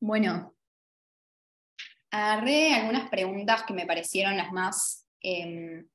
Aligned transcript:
Bueno, 0.00 0.56
agarré 2.10 2.72
algunas 2.74 3.10
preguntas 3.10 3.64
que 3.64 3.74
me 3.74 3.86
parecieron 3.86 4.36
las 4.36 4.50
más 4.50 5.06
em, 5.20 5.86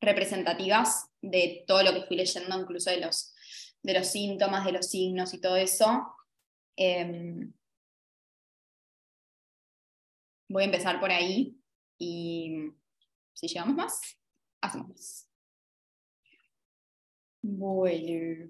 representativas 0.00 1.10
de 1.20 1.64
todo 1.66 1.82
lo 1.82 1.92
que 1.92 2.06
fui 2.06 2.16
leyendo, 2.16 2.60
incluso 2.60 2.90
de 2.90 3.00
los, 3.00 3.34
de 3.82 3.94
los 3.94 4.06
síntomas, 4.06 4.64
de 4.64 4.72
los 4.72 4.88
signos 4.88 5.34
y 5.34 5.40
todo 5.40 5.56
eso. 5.56 6.14
Em, 6.76 7.52
voy 10.48 10.62
a 10.62 10.66
empezar 10.66 11.00
por 11.00 11.10
ahí 11.10 11.58
y 11.98 12.70
si 13.34 13.48
llegamos 13.48 13.74
más, 13.74 14.00
hacemos 14.60 14.88
más. 14.88 15.28
Bueno, 17.42 18.48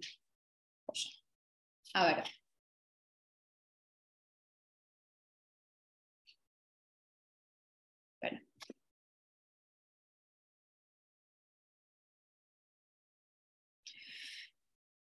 a 1.94 2.06
ver. 2.06 2.24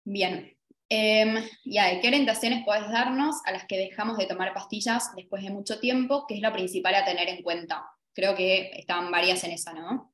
Bien. 0.04 0.56
Em, 0.88 1.36
¿qué 1.64 2.08
orientaciones 2.08 2.64
puedes 2.64 2.88
darnos 2.90 3.36
a 3.44 3.52
las 3.52 3.64
que 3.66 3.78
dejamos 3.78 4.18
de 4.18 4.26
tomar 4.26 4.52
pastillas 4.52 5.14
después 5.14 5.42
de 5.42 5.50
mucho 5.50 5.78
tiempo? 5.78 6.26
¿Qué 6.26 6.34
es 6.34 6.40
lo 6.40 6.52
principal 6.52 6.94
a 6.96 7.04
tener 7.04 7.28
en 7.28 7.42
cuenta? 7.42 7.88
Creo 8.12 8.34
que 8.34 8.72
estaban 8.74 9.10
varias 9.10 9.44
en 9.44 9.52
esa, 9.52 9.72
¿no? 9.72 10.12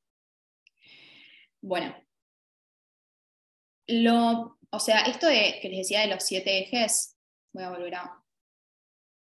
Bueno. 1.61 1.95
Lo, 3.87 4.59
o 4.69 4.79
sea, 4.79 5.01
esto 5.01 5.27
de, 5.27 5.59
que 5.61 5.69
les 5.69 5.79
decía 5.79 6.01
de 6.01 6.07
los 6.07 6.23
siete 6.23 6.59
ejes, 6.59 7.17
voy 7.53 7.63
a 7.63 7.69
volver 7.69 7.95
a, 7.95 8.23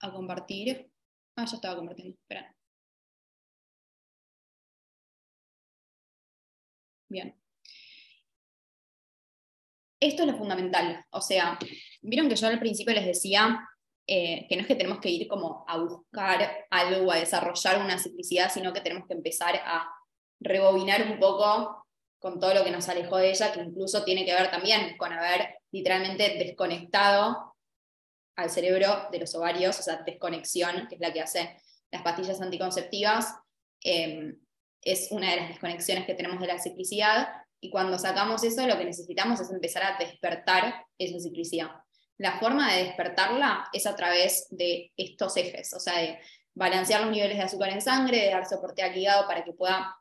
a 0.00 0.12
compartir. 0.12 0.90
Ah, 1.36 1.46
ya 1.46 1.56
estaba 1.56 1.76
compartiendo, 1.76 2.16
espera. 2.20 2.54
Bien. 7.08 7.34
Esto 10.00 10.22
es 10.22 10.28
lo 10.28 10.36
fundamental. 10.36 11.04
O 11.10 11.20
sea, 11.20 11.58
vieron 12.02 12.28
que 12.28 12.36
yo 12.36 12.46
al 12.46 12.60
principio 12.60 12.94
les 12.94 13.06
decía 13.06 13.60
eh, 14.06 14.46
que 14.48 14.56
no 14.56 14.62
es 14.62 14.68
que 14.68 14.74
tenemos 14.74 15.00
que 15.00 15.10
ir 15.10 15.28
como 15.28 15.64
a 15.68 15.76
buscar 15.76 16.66
algo, 16.70 17.12
a 17.12 17.16
desarrollar 17.16 17.82
una 17.82 17.98
ciclicidad, 17.98 18.50
sino 18.50 18.72
que 18.72 18.80
tenemos 18.80 19.06
que 19.06 19.14
empezar 19.14 19.56
a 19.56 19.86
rebobinar 20.40 21.02
un 21.10 21.18
poco 21.18 21.86
con 22.18 22.40
todo 22.40 22.54
lo 22.54 22.64
que 22.64 22.70
nos 22.70 22.88
alejó 22.88 23.18
de 23.18 23.30
ella, 23.30 23.52
que 23.52 23.60
incluso 23.60 24.04
tiene 24.04 24.24
que 24.24 24.32
ver 24.32 24.50
también 24.50 24.96
con 24.96 25.12
haber 25.12 25.58
literalmente 25.70 26.36
desconectado 26.38 27.54
al 28.36 28.50
cerebro 28.50 29.08
de 29.10 29.18
los 29.18 29.34
ovarios, 29.34 29.78
o 29.78 29.82
sea, 29.82 30.02
desconexión, 30.06 30.86
que 30.88 30.94
es 30.94 31.00
la 31.00 31.12
que 31.12 31.20
hace 31.20 31.60
las 31.90 32.02
pastillas 32.02 32.40
anticonceptivas, 32.40 33.34
eh, 33.84 34.36
es 34.82 35.08
una 35.10 35.30
de 35.30 35.36
las 35.36 35.48
desconexiones 35.48 36.06
que 36.06 36.14
tenemos 36.14 36.40
de 36.40 36.46
la 36.46 36.58
ciclicidad, 36.58 37.28
y 37.60 37.70
cuando 37.70 37.98
sacamos 37.98 38.44
eso, 38.44 38.66
lo 38.66 38.78
que 38.78 38.84
necesitamos 38.84 39.40
es 39.40 39.50
empezar 39.50 39.82
a 39.82 39.98
despertar 39.98 40.86
esa 40.96 41.18
ciclicidad. 41.18 41.70
La 42.16 42.38
forma 42.38 42.72
de 42.72 42.84
despertarla 42.84 43.68
es 43.72 43.86
a 43.86 43.96
través 43.96 44.46
de 44.50 44.92
estos 44.96 45.36
ejes, 45.36 45.72
o 45.74 45.80
sea, 45.80 45.98
de 45.98 46.18
balancear 46.54 47.02
los 47.02 47.10
niveles 47.10 47.36
de 47.36 47.44
azúcar 47.44 47.70
en 47.70 47.80
sangre, 47.80 48.18
de 48.18 48.30
dar 48.30 48.46
soporte 48.46 48.82
al 48.82 48.96
hígado 48.96 49.26
para 49.26 49.44
que 49.44 49.52
pueda 49.52 49.96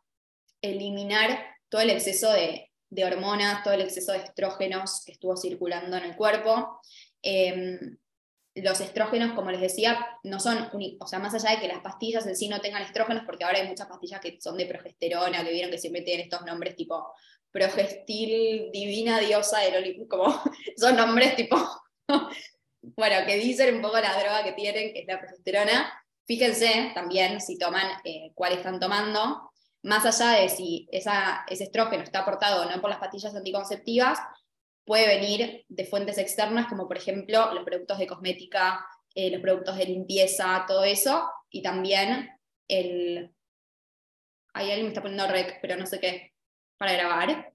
eliminar 0.62 1.46
todo 1.70 1.82
el 1.82 1.92
exceso 1.92 2.32
de, 2.32 2.72
hormonas, 3.04 3.64
todo 3.64 3.74
el 3.74 3.82
exceso 3.82 4.12
de 4.12 4.20
estrógenos 4.20 5.04
que 5.06 5.12
estuvo 5.12 5.38
circulando 5.38 5.98
en 5.98 6.04
el 6.04 6.16
cuerpo. 6.16 6.80
Em, 7.22 7.98
los 8.56 8.82
estrógenos, 8.82 9.34
como 9.34 9.52
les 9.52 9.62
decía, 9.62 10.04
no 10.24 10.40
son, 10.40 10.70
o 11.00 11.08
sea, 11.08 11.20
más 11.20 11.34
allá 11.36 11.52
de 11.52 11.62
que 11.62 11.68
las 11.68 11.82
pastillas 11.82 12.26
en 12.26 12.36
sí 12.36 12.50
no 12.50 12.60
tengan 12.60 12.82
estrógenos, 12.82 13.24
porque 13.26 13.44
ahora 13.44 13.60
hay 13.60 13.68
muchas 13.68 13.88
pastillas 13.88 14.20
que 14.20 14.40
son 14.42 14.58
de 14.58 14.66
progesterona, 14.66 15.44
que 15.44 15.52
vieron 15.52 15.70
que 15.70 15.78
siempre 15.78 16.02
tienen 16.02 16.24
estos 16.26 16.44
nombres 16.44 16.76
tipo 16.76 17.14
progestil, 17.58 18.70
divina 18.72 19.20
diosa 19.20 19.60
del 19.60 19.78
Olimpo, 19.78 20.08
como 20.08 20.26
son 20.78 20.96
nombres 20.96 21.36
tipo, 21.36 21.58
bueno, 22.82 23.16
que 23.26 23.36
dicen 23.38 23.76
un 23.76 23.82
poco 23.82 24.00
la 24.00 24.18
droga 24.20 24.44
que 24.44 24.54
tienen, 24.54 24.94
que 24.94 25.02
es 25.02 25.08
la 25.08 25.20
progesterona. 25.20 26.04
Fíjense 26.28 26.92
también 26.94 27.42
si 27.42 27.58
toman 27.58 27.88
eh, 28.04 28.32
cuál 28.36 28.54
están 28.54 28.80
tomando, 28.80 29.52
más 29.82 30.06
allá 30.06 30.40
de 30.40 30.50
si 30.50 30.88
esa, 30.92 31.46
ese 31.48 31.64
estrógeno 31.64 32.04
está 32.04 32.20
aportado 32.20 32.64
o 32.64 32.70
no 32.70 32.80
por 32.80 32.90
las 32.90 33.00
pastillas 33.00 33.36
anticonceptivas, 33.36 34.20
puede 34.86 35.08
venir 35.08 35.66
de 35.68 35.86
fuentes 35.86 36.18
externas, 36.18 36.68
como 36.68 36.88
por 36.88 36.98
ejemplo 36.98 37.54
los 37.54 37.64
productos 37.64 37.98
de 37.98 38.08
cosmética, 38.08 38.86
eh, 39.16 39.32
los 39.32 39.42
productos 39.42 39.78
de 39.78 39.86
limpieza, 39.86 40.66
todo 40.68 40.84
eso, 40.84 41.28
y 41.50 41.62
también 41.62 42.30
el... 42.68 43.34
Ahí 44.54 44.70
alguien 44.70 44.86
me 44.86 44.90
está 44.90 45.02
poniendo 45.02 45.28
rec, 45.28 45.60
pero 45.62 45.76
no 45.78 45.86
sé 45.86 46.00
qué 46.00 46.37
para 46.78 46.94
grabar. 46.94 47.54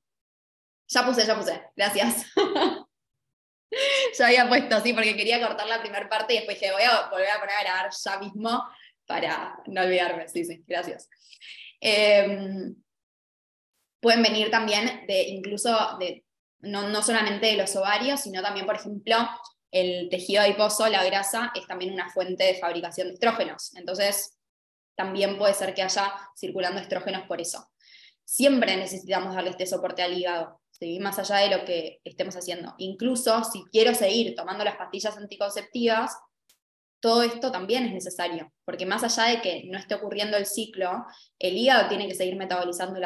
Ya 0.89 1.07
puse, 1.07 1.27
ya 1.27 1.37
puse. 1.37 1.63
Gracias. 1.77 2.27
ya 4.19 4.27
había 4.27 4.49
puesto, 4.49 4.81
sí, 4.81 4.93
porque 4.93 5.17
quería 5.17 5.41
cortar 5.47 5.67
la 5.67 5.81
primera 5.81 6.09
parte 6.09 6.35
y 6.35 6.37
después 6.39 6.61
dije, 6.61 6.73
voy 6.73 6.83
a 6.83 7.09
volver 7.09 7.31
a 7.31 7.41
poner 7.41 7.57
a 7.57 7.63
grabar 7.63 7.91
ya 7.91 8.19
mismo 8.19 8.63
para 9.07 9.59
no 9.67 9.83
olvidarme. 9.83 10.29
Sí, 10.29 10.45
sí, 10.45 10.63
gracias. 10.67 11.09
Em, 11.81 12.75
pueden 14.01 14.23
venir 14.23 14.51
también 14.51 15.07
de 15.07 15.23
incluso 15.29 15.97
de, 15.99 16.25
no, 16.61 16.89
no 16.89 17.03
solamente 17.03 17.47
de 17.47 17.57
los 17.57 17.75
ovarios, 17.77 18.21
sino 18.21 18.43
también, 18.43 18.67
por 18.67 18.77
ejemplo, 18.77 19.17
el 19.71 20.09
tejido 20.11 20.43
adiposo, 20.43 20.87
la 20.89 21.05
grasa, 21.05 21.51
es 21.55 21.67
también 21.67 21.95
una 21.95 22.11
fuente 22.11 22.45
de 22.45 22.55
fabricación 22.57 23.09
de 23.09 23.15
estrógenos. 23.15 23.75
Entonces, 23.77 24.39
también 24.95 25.39
puede 25.39 25.55
ser 25.55 25.73
que 25.73 25.83
haya 25.83 26.13
circulando 26.37 26.81
estrógenos 26.81 27.27
por 27.27 27.41
eso 27.41 27.72
siempre 28.33 28.79
necesitamos 28.79 29.35
darle 29.35 29.51
este 29.51 29.67
soporte 29.67 30.03
al 30.03 30.17
hígado, 30.17 30.59
más 31.01 31.19
allá 31.19 31.37
de 31.37 31.57
lo 31.57 31.65
que 31.67 32.01
estemos 32.03 32.35
haciendo. 32.35 32.75
Incluso 32.79 33.45
si 33.45 33.63
quiero 33.71 33.95
seguir 33.95 34.35
tomando 34.35 34.65
las 34.65 34.77
pastillas 34.77 35.17
anticonceptivas, 35.19 36.17
todo 36.99 37.23
esto 37.23 37.53
también 37.53 37.85
es 37.85 37.93
necesario, 37.93 38.51
porque 38.65 38.87
más 38.87 39.05
allá 39.05 39.37
de 39.37 39.43
que 39.43 39.65
no 39.67 39.79
esté 39.79 39.95
ocurriendo 39.95 40.39
el 40.39 40.47
ciclo, 40.47 41.05
el 41.39 41.59
hígado 41.59 41.89
tiene 41.89 42.09
que 42.09 42.15
seguir 42.15 42.37
metabolizando 42.37 42.99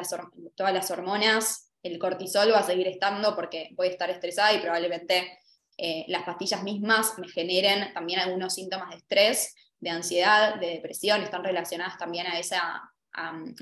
todas 0.55 0.73
las 0.73 0.91
hormonas, 0.93 1.73
el 1.83 1.99
cortisol 1.99 2.53
va 2.53 2.61
a 2.61 2.63
seguir 2.63 2.87
estando 2.87 3.35
porque 3.35 3.71
voy 3.73 3.89
a 3.89 3.91
estar 3.91 4.11
estresada 4.11 4.53
y 4.53 4.61
probablemente 4.61 5.39
eh, 5.77 6.05
las 6.07 6.23
pastillas 6.23 6.63
mismas 6.63 7.19
me 7.19 7.29
generen 7.29 7.93
también 7.95 8.21
algunos 8.21 8.55
síntomas 8.55 8.91
de 8.91 8.97
estrés, 8.97 9.55
de 9.81 9.91
ansiedad, 9.91 10.61
de 10.61 10.69
depresión, 10.69 11.21
están 11.23 11.43
relacionadas 11.43 11.99
también 11.99 12.27
a 12.29 12.39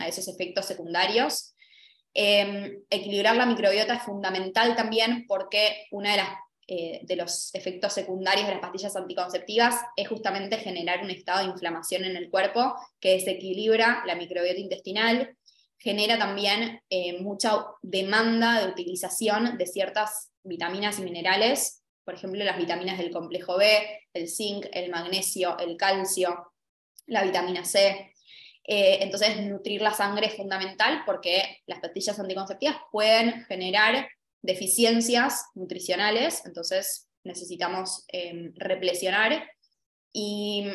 esos 0.07 0.29
efectos 0.29 0.67
secundarios. 0.67 1.54
Em, 2.17 2.85
equilibrar 2.91 3.35
la 3.35 3.45
microbiota 3.45 3.95
es 3.95 4.03
fundamental 4.05 4.77
también 4.77 5.25
porque 5.27 5.89
uno 5.91 6.09
de, 6.09 6.23
eh, 6.69 7.01
de 7.03 7.17
los 7.17 7.53
efectos 7.55 7.93
secundarios 7.93 8.47
de 8.47 8.53
las 8.53 8.61
pastillas 8.61 8.95
anticonceptivas 8.95 9.75
es 9.97 10.09
justamente 10.09 10.59
generar 10.59 11.03
un 11.03 11.11
estado 11.11 11.41
de 11.41 11.53
inflamación 11.53 12.05
en 12.05 12.17
el 12.17 12.31
cuerpo 12.31 12.77
que 13.01 13.15
desequilibra 13.15 14.05
la 14.07 14.15
microbiota 14.15 14.61
intestinal, 14.61 15.37
genera 15.77 16.17
también 16.17 16.81
eh, 16.89 17.21
mucha 17.21 17.67
demanda 17.83 18.61
de 18.65 18.71
utilización 18.71 19.59
de 19.59 19.67
ciertas 19.67 20.31
vitaminas 20.45 21.01
y 21.01 21.03
minerales, 21.03 21.83
por 22.05 22.15
ejemplo 22.15 22.45
las 22.45 22.59
vitaminas 22.59 22.97
del 22.97 23.11
complejo 23.11 23.57
B, 23.57 23.67
el 24.13 24.29
zinc, 24.29 24.67
el 24.73 24.91
magnesio, 24.91 25.59
el 25.59 25.77
calcio, 25.77 26.53
la 27.07 27.25
vitamina 27.25 27.65
C, 27.65 28.14
eh, 28.67 28.99
entonces, 29.03 29.41
nutrir 29.43 29.83
la 29.83 29.93
sangre 29.93 30.27
es 30.27 30.37
fundamental 30.37 31.03
porque 31.05 31.63
las 31.67 31.81
pastillas 31.81 32.19
anticonceptivas 32.19 32.77
pueden 32.91 33.45
generar 33.45 34.09
deficiencias 34.41 35.47
nutricionales, 35.55 36.45
entonces 36.47 37.09
necesitamos 37.25 38.05
eh, 38.13 38.53
y, 40.13 40.67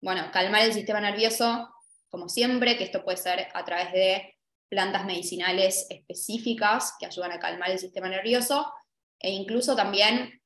bueno, 0.00 0.30
calmar 0.32 0.62
el 0.62 0.72
sistema 0.72 1.00
nervioso, 1.00 1.68
como 2.08 2.28
siempre, 2.28 2.76
que 2.76 2.84
esto 2.84 3.04
puede 3.04 3.16
ser 3.16 3.48
a 3.54 3.64
través 3.64 3.92
de 3.92 4.34
plantas 4.68 5.04
medicinales 5.04 5.86
específicas 5.88 6.94
que 7.00 7.06
ayudan 7.06 7.32
a 7.32 7.40
calmar 7.40 7.70
el 7.70 7.78
sistema 7.78 8.08
nervioso, 8.08 8.72
e 9.18 9.30
incluso 9.30 9.74
también 9.74 10.42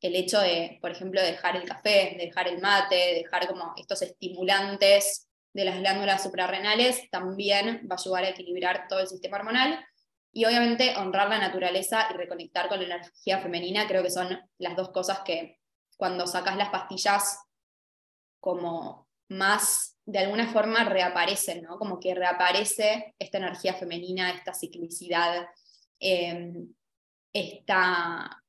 el 0.00 0.14
hecho 0.14 0.40
de, 0.40 0.78
por 0.80 0.90
ejemplo, 0.90 1.22
dejar 1.22 1.56
el 1.56 1.64
café, 1.64 2.16
dejar 2.18 2.48
el 2.48 2.60
mate, 2.60 3.14
dejar 3.14 3.46
como 3.46 3.72
estos 3.76 4.02
estimulantes 4.02 5.27
de 5.52 5.64
las 5.64 5.78
glándulas 5.78 6.22
suprarrenales 6.22 7.08
también 7.10 7.86
va 7.90 7.96
a 7.96 8.00
ayudar 8.00 8.24
a 8.24 8.28
equilibrar 8.28 8.86
todo 8.88 9.00
el 9.00 9.08
sistema 9.08 9.38
hormonal. 9.38 9.84
Y 10.32 10.44
obviamente 10.44 10.94
honrar 10.96 11.28
la 11.28 11.38
naturaleza 11.38 12.06
y 12.10 12.14
reconectar 12.14 12.68
con 12.68 12.78
la 12.80 12.96
energía 12.96 13.40
femenina, 13.40 13.86
creo 13.88 14.02
que 14.02 14.10
son 14.10 14.38
las 14.58 14.76
dos 14.76 14.90
cosas 14.90 15.20
que 15.20 15.58
cuando 15.96 16.26
sacas 16.26 16.56
las 16.56 16.68
pastillas 16.68 17.40
como 18.40 19.08
más 19.28 19.98
de 20.06 20.20
alguna 20.20 20.50
forma 20.50 20.84
reaparecen, 20.84 21.62
¿no? 21.62 21.78
Como 21.78 22.00
que 22.00 22.14
reaparece 22.14 23.14
esta 23.18 23.38
energía 23.38 23.74
femenina, 23.74 24.30
esta 24.30 24.54
ciclicidad, 24.54 25.48
em, 26.00 26.72
esta, 27.32 28.42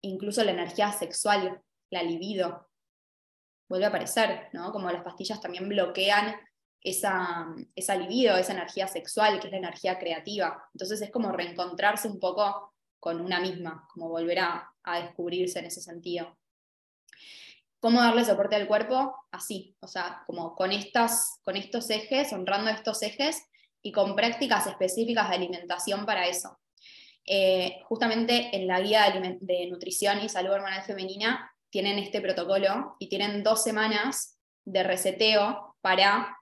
incluso 0.00 0.42
la 0.42 0.52
energía 0.52 0.92
sexual, 0.92 1.60
la 1.90 2.02
libido, 2.02 2.68
vuelve 3.68 3.86
a 3.86 3.88
aparecer, 3.88 4.48
¿no? 4.52 4.72
Como 4.72 4.90
las 4.90 5.02
pastillas 5.02 5.40
también 5.40 5.68
bloquean 5.68 6.36
esa, 6.80 7.46
esa 7.74 7.96
libido, 7.96 8.36
esa 8.36 8.52
energía 8.52 8.86
sexual, 8.86 9.40
que 9.40 9.48
es 9.48 9.52
la 9.52 9.58
energía 9.58 9.98
creativa. 9.98 10.68
Entonces 10.72 11.02
es 11.02 11.10
como 11.10 11.32
reencontrarse 11.32 12.08
un 12.08 12.20
poco 12.20 12.74
con 13.00 13.20
una 13.20 13.40
misma, 13.40 13.86
como 13.92 14.08
volver 14.08 14.38
a, 14.40 14.72
a 14.84 15.00
descubrirse 15.00 15.58
en 15.58 15.66
ese 15.66 15.80
sentido. 15.80 16.38
¿Cómo 17.80 18.00
darle 18.00 18.24
soporte 18.24 18.56
al 18.56 18.66
cuerpo? 18.66 19.14
Así, 19.30 19.76
o 19.80 19.86
sea, 19.86 20.22
como 20.26 20.54
con, 20.54 20.72
estas, 20.72 21.40
con 21.44 21.56
estos 21.56 21.90
ejes, 21.90 22.32
honrando 22.32 22.70
estos 22.70 23.02
ejes 23.02 23.42
y 23.82 23.92
con 23.92 24.16
prácticas 24.16 24.66
específicas 24.66 25.28
de 25.28 25.36
alimentación 25.36 26.06
para 26.06 26.26
eso. 26.26 26.58
Eh, 27.24 27.80
justamente 27.84 28.56
en 28.56 28.66
la 28.66 28.80
guía 28.80 29.10
de, 29.10 29.38
de 29.40 29.66
nutrición 29.68 30.20
y 30.20 30.28
salud 30.28 30.52
hormonal 30.52 30.82
femenina 30.84 31.50
tienen 31.76 31.98
este 31.98 32.22
protocolo 32.22 32.96
y 32.98 33.10
tienen 33.10 33.42
dos 33.42 33.62
semanas 33.62 34.38
de 34.64 34.82
reseteo 34.82 35.76
para 35.82 36.34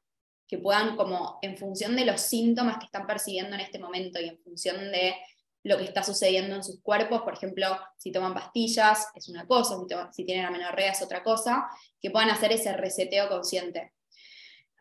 que 0.47 0.59
puedan 0.59 0.95
como 0.95 1.41
en 1.43 1.59
función 1.59 1.97
de 1.97 2.05
los 2.05 2.21
síntomas 2.21 2.79
que 2.79 2.85
están 2.85 3.05
percibiendo 3.05 3.57
en 3.57 3.63
este 3.63 3.81
momento 3.81 4.21
y 4.21 4.29
en 4.29 4.39
función 4.39 4.77
de 4.93 5.17
lo 5.65 5.77
que 5.77 5.83
está 5.83 6.05
sucediendo 6.05 6.55
en 6.55 6.63
sus 6.63 6.81
cuerpos, 6.81 7.23
por 7.23 7.35
ejemplo, 7.35 7.67
si 7.99 8.13
toman 8.13 8.33
pastillas 8.33 9.09
es 9.13 9.29
una 9.29 9.45
cosa, 9.45 9.77
si, 10.13 10.25
tienen 10.25 10.47
amenorrea 10.47 10.93
es 10.93 11.03
otra 11.03 11.25
cosa, 11.25 11.67
que 12.01 12.13
puedan 12.13 12.31
hacer 12.31 12.53
ese 12.53 12.73
reseteo 12.73 13.29
consciente. 13.29 13.93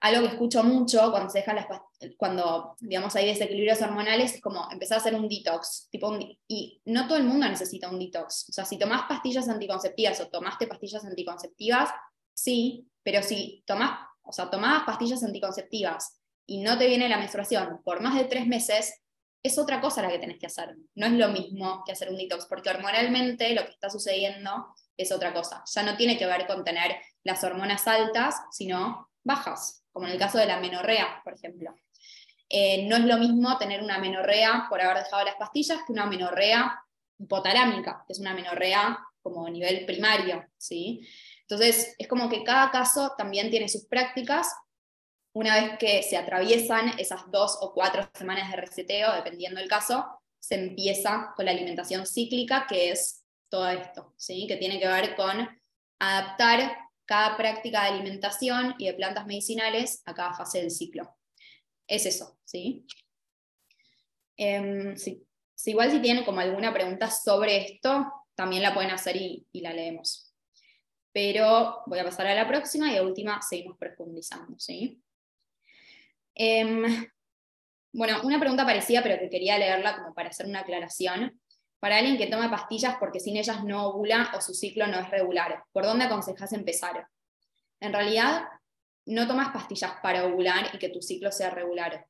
Algo 0.04 0.24
que 0.24 0.34
escucho 0.34 0.66
mucho 0.66 1.12
cuando 1.12 1.30
se 1.30 1.40
dejan 1.40 1.56
las 1.56 1.68
cuando 2.18 2.76
digamos 2.82 3.16
hay 3.16 3.28
desequilibrios 3.28 3.82
hormonales 3.82 4.36
es 4.36 4.42
como 4.42 4.70
empezar 4.70 4.98
a 4.98 5.00
hacer 5.00 5.16
un 5.16 5.30
detox, 5.30 5.88
tipo 5.90 6.14
y 6.46 6.82
no 6.84 7.08
todo 7.08 7.18
el 7.18 7.24
mundo 7.24 7.48
necesita 7.48 7.90
un 7.90 8.00
detox. 8.00 8.50
O 8.50 8.52
sea, 8.52 8.66
si 8.66 8.78
tomás 8.78 9.04
pastillas 9.08 9.48
anticonceptivas 9.48 10.20
o 10.20 10.28
tomaste 10.28 10.68
pastillas 10.68 11.06
anticonceptivas, 11.06 11.90
sí, 12.34 12.86
pero 13.02 13.24
si 13.24 13.64
tomás, 13.66 13.98
o 14.24 14.34
sea, 14.34 14.50
tomás 14.50 14.84
pastillas 14.84 15.24
anticonceptivas 15.24 16.20
y 16.46 16.60
no 16.62 16.78
te 16.78 16.88
viene 16.88 17.08
la 17.08 17.18
menstruación 17.18 17.82
por 17.86 18.02
más 18.02 18.16
de 18.16 18.26
tres 18.26 18.46
meses, 18.46 19.02
es 19.42 19.58
otra 19.58 19.80
cosa 19.80 20.02
la 20.02 20.10
que 20.10 20.20
tenés 20.20 20.38
que 20.38 20.48
hacer. 20.48 20.76
No 20.96 21.06
es 21.06 21.14
lo 21.14 21.30
mismo 21.30 21.82
que 21.86 21.94
hacer 21.94 22.10
un 22.10 22.18
detox, 22.18 22.46
porque 22.48 22.70
hormonalmente 22.70 23.56
lo 23.56 23.64
que 23.64 23.72
está 23.72 23.90
sucediendo 23.90 24.68
es 24.98 25.14
otra 25.14 25.34
cosa. 25.34 25.64
Ya 25.74 25.84
no 25.84 25.96
tiene 25.96 26.18
que 26.18 26.26
ver 26.26 26.46
con 26.46 26.66
tener 26.66 26.98
las 27.24 27.42
hormonas 27.46 27.88
altas, 27.88 28.36
sino 28.52 29.10
bajas, 29.24 29.83
como 29.94 30.08
en 30.08 30.14
el 30.14 30.20
caso 30.20 30.38
de 30.38 30.48
la 30.48 30.60
menorrea, 30.60 31.22
por 31.24 31.34
ejemplo. 31.34 31.74
Eh, 32.50 32.86
no 32.88 32.98
es 32.98 33.06
lo 33.06 33.18
mismo 33.18 33.58
tener 33.58 33.82
una 33.82 33.98
menorrea 34.00 34.66
por 34.70 34.82
haber 34.82 35.04
dejado 35.04 35.24
las 35.24 35.36
pastillas 35.36 35.80
que 35.86 35.94
una 35.94 36.06
menorrea 36.06 36.84
hipotalámica, 37.18 38.04
que 38.06 38.14
es 38.14 38.20
una 38.20 38.34
menorrea 38.34 39.00
como 39.22 39.48
nivel 39.48 39.86
primario, 39.86 40.46
¿sí? 40.58 41.08
Entonces, 41.42 41.96
es 41.98 42.08
como 42.08 42.30
que 42.30 42.44
cada 42.44 42.70
caso 42.72 43.14
también 43.18 43.50
tiene 43.50 43.70
sus 43.70 43.86
prácticas 43.86 44.54
una 45.34 45.56
vez 45.56 45.78
que 45.80 46.04
se 46.04 46.18
atraviesan 46.18 47.00
esas 47.00 47.30
dos 47.32 47.58
o 47.62 47.74
cuatro 47.74 48.08
semanas 48.14 48.52
de 48.52 48.58
reseteo, 48.58 49.14
dependiendo 49.14 49.60
del 49.60 49.70
caso, 49.70 50.06
se 50.40 50.56
empieza 50.56 51.34
con 51.36 51.46
la 51.46 51.52
alimentación 51.52 52.06
cíclica, 52.06 52.68
que 52.68 52.92
es 52.92 53.24
todo 53.50 53.68
esto, 53.70 54.14
¿sí? 54.18 54.46
que 54.48 54.58
tiene 54.58 54.80
que 54.80 54.88
ver 54.88 55.16
con 55.16 55.50
adaptar 56.00 56.78
cada 57.06 57.38
práctica 57.38 57.84
de 57.84 57.90
alimentación 57.90 58.76
y 58.78 58.88
de 58.88 58.94
plantas 58.94 59.26
medicinales 59.26 60.02
a 60.06 60.14
cada 60.14 60.34
fase 60.34 60.60
del 60.62 60.72
ciclo. 60.72 61.16
Es 61.88 62.06
eso, 62.06 62.40
¿sí? 62.46 62.86
Em, 64.38 64.96
Si, 64.98 65.26
igual 65.72 65.92
si 65.92 66.02
tienen 66.02 66.26
como 66.26 66.40
alguna 66.42 66.74
pregunta 66.74 67.10
sobre 67.10 67.58
esto, 67.58 68.12
también 68.36 68.64
la 68.64 68.74
pueden 68.74 68.92
hacer 68.92 69.16
y, 69.16 69.46
y 69.52 69.62
la 69.62 69.74
leemos. 69.74 70.34
Pero 71.12 71.84
voy 71.86 72.00
a 72.00 72.04
pasar 72.06 72.28
a 72.28 72.36
la 72.36 72.48
próxima 72.48 72.92
y 72.92 72.96
de 72.96 73.02
última 73.02 73.42
seguimos 73.42 73.78
profundizando, 73.78 74.58
¿sí? 74.60 75.02
Em, 76.36 76.84
bueno, 77.94 78.22
una 78.24 78.40
pregunta 78.40 78.66
parecida, 78.66 79.04
pero 79.04 79.20
que 79.20 79.30
quería 79.30 79.58
leerla 79.58 79.96
como 79.98 80.14
para 80.16 80.30
hacer 80.30 80.48
una 80.48 80.62
aclaración. 80.62 81.40
Para 81.84 81.98
alguien 81.98 82.18
que 82.18 82.28
toma 82.28 82.50
pastillas 82.50 82.96
porque 82.98 83.20
sin 83.20 83.36
ellas 83.36 83.66
no 83.66 83.88
ovula 83.88 84.32
o 84.38 84.40
su 84.40 84.54
ciclo 84.54 84.88
no 84.88 85.00
es 85.00 85.10
regular, 85.10 85.66
¿por 85.74 85.84
dónde 85.84 86.06
aconsejas 86.06 86.54
empezar? 86.54 87.10
En 87.82 87.92
realidad, 87.92 88.46
no 89.06 89.28
tomas 89.28 89.50
pastillas 89.50 89.92
para 90.02 90.24
ovular 90.24 90.74
y 90.74 90.78
que 90.80 90.88
tu 90.88 91.02
ciclo 91.02 91.30
sea 91.30 91.50
regular. 91.50 92.08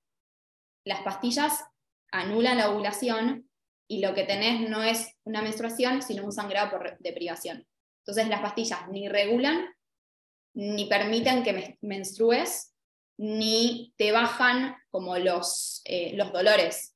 Las 0.85 1.01
pastillas 1.01 1.65
anulan 2.11 2.59
la 2.59 2.69
ovulación 2.69 3.49
y 3.87 3.99
lo 3.99 4.13
que 4.13 4.25
tenés 4.25 4.69
no 4.69 4.83
es 4.83 5.15
una 5.23 5.41
menstruación, 5.41 6.03
sino 6.03 6.23
un 6.23 6.31
sangrado 6.31 6.69
por 6.69 6.95
deprivación. 6.99 7.65
Entonces 8.01 8.27
las 8.27 8.41
pastillas 8.41 8.87
ni 8.89 9.09
regulan, 9.09 9.73
ni 10.53 10.85
permiten 10.85 11.41
que 11.41 11.79
menstrues, 11.81 12.75
ni 13.17 13.91
te 13.97 14.11
bajan 14.11 14.75
como 14.91 15.17
los, 15.17 15.81
eh, 15.85 16.13
los 16.13 16.31
dolores. 16.31 16.92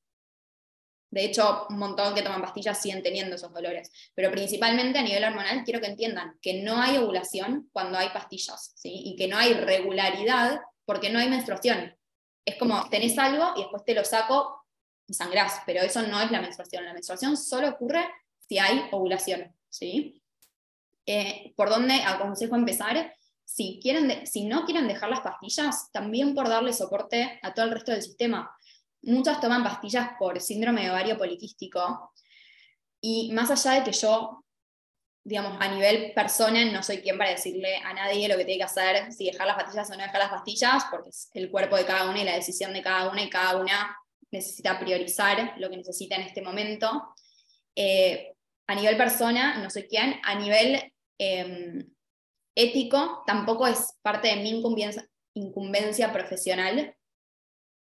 De 1.10 1.24
hecho, 1.24 1.66
un 1.70 1.78
montón 1.78 2.14
que 2.14 2.22
toman 2.22 2.42
pastillas 2.42 2.80
siguen 2.80 3.02
teniendo 3.02 3.36
esos 3.36 3.52
dolores. 3.52 3.90
Pero 4.14 4.30
principalmente 4.30 4.98
a 4.98 5.02
nivel 5.02 5.24
hormonal, 5.24 5.64
quiero 5.64 5.80
que 5.80 5.86
entiendan 5.86 6.38
que 6.42 6.62
no 6.62 6.80
hay 6.80 6.98
ovulación 6.98 7.68
cuando 7.72 7.98
hay 7.98 8.10
pastillas, 8.10 8.72
¿sí? 8.76 8.92
y 8.92 9.16
que 9.16 9.28
no 9.28 9.38
hay 9.38 9.54
regularidad 9.54 10.60
porque 10.84 11.10
no 11.10 11.18
hay 11.18 11.28
menstruación. 11.28 11.96
Es 12.44 12.56
como, 12.56 12.88
tenés 12.90 13.18
algo 13.18 13.52
y 13.56 13.60
después 13.60 13.84
te 13.84 13.94
lo 13.94 14.04
saco 14.04 14.64
y 15.06 15.14
sangrás, 15.14 15.62
pero 15.64 15.80
eso 15.80 16.02
no 16.02 16.20
es 16.20 16.30
la 16.30 16.40
menstruación. 16.40 16.84
La 16.84 16.92
menstruación 16.92 17.36
solo 17.36 17.68
ocurre 17.70 18.06
si 18.46 18.58
hay 18.58 18.88
ovulación. 18.92 19.54
¿sí? 19.68 20.22
Eh, 21.06 21.52
¿Por 21.56 21.70
dónde 21.70 22.02
aconsejo 22.04 22.54
empezar? 22.54 23.14
si, 23.48 23.80
quieren 23.82 24.26
si 24.26 24.44
no 24.44 24.66
quieren 24.66 24.86
dejar 24.86 25.08
las 25.08 25.20
pastillas, 25.20 25.90
también 25.90 26.34
por 26.34 26.48
darle 26.48 26.72
soporte 26.74 27.40
a 27.42 27.54
todo 27.54 27.64
el 27.64 27.72
resto 27.72 27.92
del 27.92 28.02
sistema. 28.02 28.54
Muchas 29.02 29.40
toman 29.40 29.62
pastillas 29.62 30.10
por 30.18 30.40
síndrome 30.40 30.82
de 30.82 30.90
ovario 30.90 31.16
poliquístico 31.16 32.12
y 33.00 33.32
más 33.32 33.50
allá 33.50 33.78
de 33.78 33.84
que 33.84 33.92
yo, 33.96 34.44
digamos, 35.24 35.56
a 35.60 35.68
nivel 35.68 36.12
persona, 36.14 36.64
no 36.64 36.82
soy 36.82 36.98
quien 36.98 37.16
para 37.16 37.30
decirle 37.30 37.76
a 37.76 37.94
nadie 37.94 38.28
lo 38.28 38.36
que 38.36 38.44
tiene 38.44 38.58
que 38.58 38.64
hacer, 38.64 39.12
si 39.12 39.26
dejar 39.26 39.46
las 39.46 39.56
pastillas 39.56 39.90
o 39.90 39.94
no 39.94 40.02
dejar 40.02 40.18
las 40.18 40.30
pastillas, 40.30 40.84
porque 40.90 41.10
es 41.10 41.30
el 41.34 41.50
cuerpo 41.50 41.76
de 41.76 41.86
cada 41.86 42.10
una 42.10 42.20
y 42.20 42.24
la 42.24 42.34
decisión 42.34 42.72
de 42.72 42.82
cada 42.82 43.10
una 43.10 43.22
y 43.22 43.30
cada 43.30 43.56
una 43.56 43.96
necesita 44.30 44.78
priorizar 44.78 45.54
lo 45.58 45.70
que 45.70 45.76
necesita 45.76 46.16
en 46.16 46.22
este 46.22 46.42
momento. 46.42 47.14
Eh, 47.74 48.34
a 48.66 48.74
nivel 48.74 48.96
persona, 48.96 49.58
no 49.62 49.70
soy 49.70 49.84
quién, 49.84 50.20
a 50.24 50.34
nivel 50.34 50.92
em, 51.18 51.88
ético 52.54 53.22
tampoco 53.26 53.66
es 53.66 53.96
parte 54.02 54.28
de 54.28 54.36
mi 54.36 54.50
incumbencia, 55.34 56.12
profesional, 56.12 56.94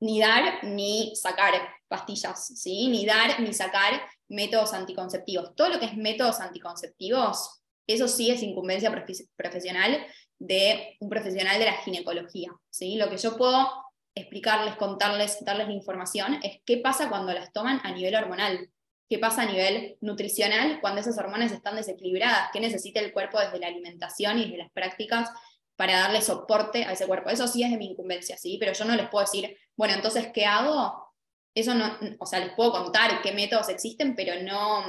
ni 0.04 0.20
dar 0.20 0.64
ni 0.64 1.16
sacar 1.16 1.54
pastillas, 1.88 2.48
¿sí? 2.60 2.88
ni 2.90 3.06
dar 3.06 3.40
ni 3.40 3.54
sacar 3.54 4.02
métodos 4.28 4.74
anticonceptivos. 4.74 5.56
Todo 5.56 5.70
lo 5.70 5.80
que 5.80 5.86
es 5.86 5.96
métodos 5.96 6.42
anticonceptivos, 6.42 7.64
eso 7.88 8.08
sí 8.08 8.30
es 8.30 8.44
incumbencia 8.44 8.92
profesional 9.36 10.06
de 10.40 10.98
un 11.00 11.10
profesional 11.10 11.58
de 11.58 11.66
la 11.66 11.78
ginecología. 11.78 12.52
¿sí? 12.70 12.98
Lo 12.98 13.10
que 13.10 13.18
yo 13.18 13.38
puedo 13.38 13.72
explicarles, 14.14 14.76
contarles, 14.76 15.44
darles 15.46 15.68
la 15.68 15.74
información 15.74 16.40
es 16.44 16.60
qué 16.66 16.78
pasa 16.78 17.10
cuando 17.10 17.32
las 17.34 17.54
toman 17.54 17.80
a 17.84 17.92
nivel 17.92 18.16
hormonal 18.16 18.70
qué 19.10 19.20
pasa 19.20 19.44
a 19.44 19.46
nivel 19.46 19.96
nutricional 20.02 20.80
cuando 20.82 21.02
esas 21.02 21.18
hormonas 21.20 21.52
están 21.52 21.76
desequilibradas, 21.76 22.50
qué 22.52 22.60
necesita 22.60 23.00
el 23.00 23.14
cuerpo 23.14 23.40
desde 23.40 23.60
la 23.60 23.68
alimentación 23.68 24.40
y 24.40 24.46
desde 24.46 24.58
las 24.58 24.72
prácticas 24.72 25.30
para 25.76 26.00
darle 26.00 26.22
soporte 26.22 26.84
a 26.86 26.94
ese 26.94 27.08
cuerpo. 27.08 27.30
Eso 27.30 27.48
sí 27.48 27.64
es 27.64 27.72
de 27.72 27.78
mi 27.78 27.92
incumbencia, 27.92 28.38
¿sí? 28.38 28.58
Pero 28.60 28.74
yo 28.74 28.86
no 28.86 28.96
les 28.96 29.10
puedo 29.10 29.26
decir, 29.26 29.58
bueno, 29.76 29.94
entonces, 29.94 30.28
¿qué 30.34 30.46
hago? 30.46 31.14
Eso 31.56 31.74
no, 31.74 31.98
o 32.20 32.26
sea, 32.26 32.40
les 32.40 32.54
puedo 32.54 32.72
contar 32.72 33.22
qué 33.22 33.32
métodos 33.32 33.70
existen, 33.70 34.16
pero 34.16 34.42
no, 34.44 34.86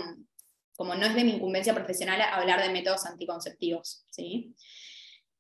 como 0.77 0.95
no 0.95 1.07
es 1.07 1.15
de 1.15 1.25
mi 1.25 1.33
incumbencia 1.33 1.75
profesional 1.75 2.21
hablar 2.21 2.63
de 2.63 2.73
métodos 2.73 3.07
anticonceptivos, 3.07 4.07
¿sí? 4.11 4.55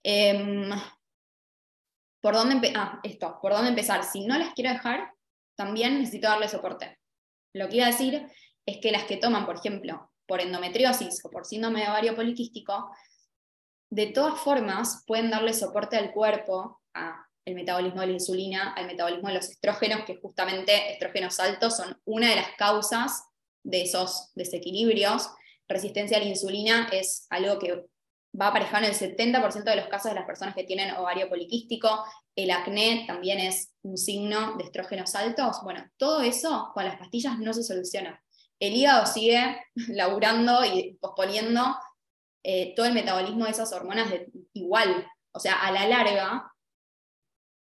Em, 0.02 0.70
¿Por 2.24 2.32
dónde, 2.34 2.72
ah, 2.74 3.00
esto, 3.02 3.38
¿por 3.42 3.52
dónde 3.52 3.68
empezar? 3.68 4.02
Si 4.02 4.24
no 4.24 4.38
las 4.38 4.54
quiero 4.54 4.70
dejar, 4.70 5.12
también 5.56 5.98
necesito 5.98 6.26
darle 6.26 6.48
soporte. 6.48 6.98
Lo 7.52 7.68
que 7.68 7.76
iba 7.76 7.84
a 7.84 7.90
decir 7.90 8.26
es 8.64 8.78
que 8.78 8.92
las 8.92 9.04
que 9.04 9.18
toman, 9.18 9.44
por 9.44 9.58
ejemplo, 9.58 10.10
por 10.26 10.40
endometriosis 10.40 11.22
o 11.22 11.30
por 11.30 11.44
síndrome 11.44 11.82
de 11.82 11.88
ovario 11.90 12.16
poliquístico, 12.16 12.90
de 13.94 14.06
todas 14.06 14.40
formas 14.40 15.04
pueden 15.06 15.30
darle 15.30 15.54
soporte 15.54 15.96
al 15.96 16.12
cuerpo, 16.12 16.80
al 16.94 17.54
metabolismo 17.54 18.00
de 18.00 18.08
la 18.08 18.12
insulina, 18.14 18.72
al 18.72 18.86
metabolismo 18.86 19.28
de 19.28 19.34
los 19.34 19.48
estrógenos, 19.48 20.04
que 20.04 20.16
justamente 20.16 20.92
estrógenos 20.92 21.38
altos 21.38 21.76
son 21.76 21.96
una 22.04 22.30
de 22.30 22.36
las 22.36 22.48
causas 22.58 23.22
de 23.62 23.82
esos 23.82 24.32
desequilibrios. 24.34 25.30
Resistencia 25.68 26.16
a 26.16 26.20
la 26.20 26.26
insulina 26.26 26.88
es 26.90 27.28
algo 27.30 27.60
que 27.60 27.84
va 28.38 28.48
aparejado 28.48 28.84
en 28.84 28.90
el 28.90 28.96
70% 28.98 29.62
de 29.62 29.76
los 29.76 29.86
casos 29.86 30.10
de 30.10 30.16
las 30.16 30.26
personas 30.26 30.56
que 30.56 30.64
tienen 30.64 30.96
ovario 30.96 31.28
poliquístico. 31.28 32.04
El 32.34 32.50
acné 32.50 33.04
también 33.06 33.38
es 33.38 33.74
un 33.82 33.96
signo 33.96 34.56
de 34.56 34.64
estrógenos 34.64 35.14
altos. 35.14 35.58
Bueno, 35.62 35.88
todo 35.98 36.20
eso 36.22 36.72
con 36.74 36.84
las 36.84 36.98
pastillas 36.98 37.38
no 37.38 37.54
se 37.54 37.62
soluciona 37.62 38.20
el 38.60 38.74
hígado 38.74 39.06
sigue 39.06 39.60
laburando 39.88 40.64
y 40.64 40.96
posponiendo 41.00 41.76
eh, 42.44 42.74
todo 42.76 42.86
el 42.86 42.92
metabolismo 42.92 43.46
de 43.46 43.50
esas 43.50 43.72
hormonas, 43.72 44.12
igual. 44.52 45.06
O 45.32 45.40
sea, 45.40 45.54
a 45.54 45.72
la 45.72 45.88
larga 45.88 46.52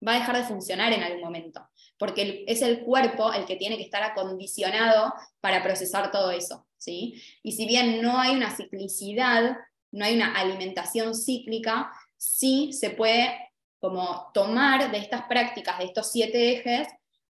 va 0.06 0.12
a 0.12 0.18
dejar 0.18 0.36
de 0.36 0.44
funcionar 0.44 0.92
en 0.92 1.02
algún 1.02 1.20
momento, 1.20 1.68
porque 1.98 2.44
es 2.46 2.62
el 2.62 2.84
cuerpo 2.84 3.32
el 3.32 3.44
que 3.44 3.56
tiene 3.56 3.76
que 3.76 3.82
estar 3.82 4.02
acondicionado 4.02 5.12
para 5.40 5.62
procesar 5.62 6.10
todo 6.12 6.30
eso. 6.30 6.66
¿sí? 6.76 7.20
Y 7.42 7.52
si 7.52 7.66
bien 7.66 8.00
no 8.00 8.18
hay 8.20 8.36
una 8.36 8.54
ciclicidad, 8.54 9.56
no 9.90 10.04
hay 10.04 10.14
una 10.14 10.32
alimentación 10.34 11.14
cíclica, 11.14 11.92
sí 12.16 12.72
se 12.72 12.90
puede 12.90 13.36
como 13.80 14.30
tomar 14.32 14.90
de 14.90 14.98
estas 14.98 15.22
prácticas, 15.22 15.78
de 15.78 15.86
estos 15.86 16.10
siete 16.10 16.52
ejes, 16.52 16.88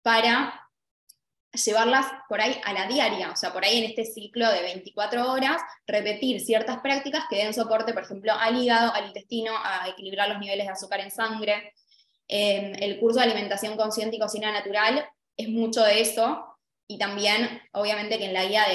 para 0.03 0.60
llevarlas 1.53 2.05
por 2.29 2.41
ahí 2.41 2.59
a 2.63 2.73
la 2.73 2.87
diaria, 2.87 3.31
o 3.31 3.35
sea, 3.35 3.51
por 3.51 3.65
ahí 3.65 3.79
en 3.79 3.89
este 3.89 4.05
ciclo 4.05 4.49
de 4.51 4.61
24 4.61 5.31
horas, 5.31 5.61
repetir 5.85 6.39
ciertas 6.39 6.79
prácticas 6.79 7.25
que 7.29 7.37
den 7.37 7.53
soporte, 7.53 7.93
por 7.93 8.03
ejemplo, 8.03 8.33
al 8.33 8.61
hígado, 8.61 8.93
al 8.93 9.07
intestino, 9.07 9.51
a 9.55 9.87
equilibrar 9.89 10.29
los 10.29 10.39
niveles 10.39 10.65
de 10.65 10.71
azúcar 10.71 11.01
en 11.01 11.11
sangre. 11.11 11.73
Em, 12.27 12.73
el 12.81 12.99
curso 12.99 13.19
de 13.19 13.25
alimentación 13.25 13.75
consciente 13.75 14.15
y 14.15 14.19
cocina 14.19 14.51
natural 14.51 15.05
es 15.35 15.49
mucho 15.49 15.83
de 15.83 16.01
eso, 16.01 16.51
y 16.91 16.97
también, 16.97 17.61
obviamente, 17.71 18.17
que 18.17 18.25
en 18.25 18.33
la 18.33 18.45
guía 18.45 18.65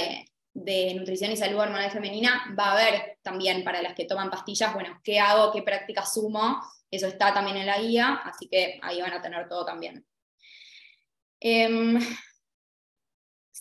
de, 0.55 0.95
nutrición 0.95 1.31
y 1.33 1.37
salud 1.37 1.61
hormonal 1.61 1.91
femenina 1.91 2.55
va 2.59 2.69
a 2.69 2.73
haber 2.73 3.19
también 3.21 3.63
para 3.63 3.83
las 3.83 3.95
que 3.95 4.07
toman 4.07 4.31
pastillas, 4.31 4.73
bueno, 4.73 4.99
qué 5.05 5.21
hago, 5.21 5.53
qué 5.53 5.61
prácticas 5.61 6.15
sumo, 6.15 6.63
eso 6.91 7.07
está 7.07 7.35
también 7.35 7.59
en 7.59 7.67
la 7.67 7.79
guía, 7.79 8.23
así 8.25 8.49
que 8.49 8.79
ahí 8.83 9.03
van 9.03 9.13
a 9.13 9.21
tener 9.21 9.47
todo 9.51 9.67
también. 9.67 10.07
Em, 11.41 11.99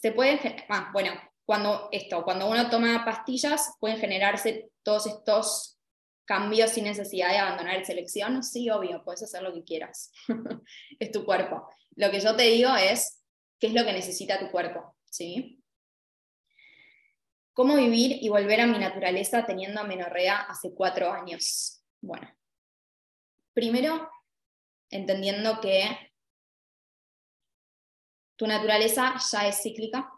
se 0.06 0.12
puede, 0.12 0.40
ah, 0.70 0.92
bueno, 0.94 1.14
cuando 1.46 1.90
esto, 1.92 2.24
cuando 2.24 2.48
uno 2.48 2.70
toma 2.70 3.04
pastillas, 3.04 3.74
pueden 3.80 3.98
generarse 3.98 4.70
todos 4.84 5.08
estos 5.08 5.80
cambios 6.26 6.70
sin 6.70 6.84
necesidad 6.84 7.32
de 7.32 7.40
abandonar 7.40 7.78
el 7.78 7.86
selección. 7.86 8.44
Sí, 8.44 8.70
obvio, 8.70 9.04
puedes 9.04 9.24
hacer 9.24 9.42
lo 9.42 9.52
que 9.52 9.64
quieras. 9.64 10.12
es 11.00 11.12
tu 11.12 11.26
cuerpo. 11.26 11.68
Lo 11.96 12.12
que 12.12 12.20
yo 12.20 12.36
te 12.36 12.44
digo 12.44 12.70
es 12.76 13.24
qué 13.60 13.66
es 13.66 13.74
lo 13.74 13.84
que 13.84 13.94
necesita 13.94 14.38
tu 14.38 14.52
cuerpo, 14.52 14.96
¿sí? 15.06 15.60
¿Cómo 17.54 17.76
vivir 17.76 18.20
y 18.22 18.30
volver 18.30 18.62
a 18.62 18.68
mi 18.68 18.78
naturaleza 18.78 19.44
teniendo 19.44 19.82
amenorrea 19.82 20.42
hace 20.42 20.72
cuatro 20.76 21.12
años? 21.12 21.82
Bueno, 22.00 22.30
primero, 23.56 24.08
entendiendo 24.92 25.60
que 25.62 26.14
tu 28.36 28.48
naturaleza 28.48 29.16
ya 29.32 29.48
es 29.48 29.62
cíclica, 29.62 30.12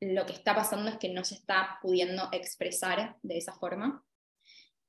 lo 0.00 0.26
que 0.26 0.32
está 0.32 0.54
pasando 0.54 0.90
es 0.90 0.98
que 0.98 1.10
no 1.10 1.24
se 1.24 1.36
está 1.36 1.78
pudiendo 1.80 2.28
expresar 2.32 3.16
de 3.22 3.38
esa 3.38 3.52
forma, 3.54 4.04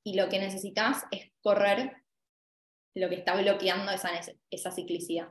y 0.03 0.15
lo 0.15 0.27
que 0.27 0.39
necesitas 0.39 1.05
es 1.11 1.31
correr 1.41 2.03
lo 2.95 3.09
que 3.09 3.15
está 3.15 3.35
bloqueando 3.35 3.91
esa, 3.91 4.09
esa 4.49 4.71
ciclicidad. 4.71 5.29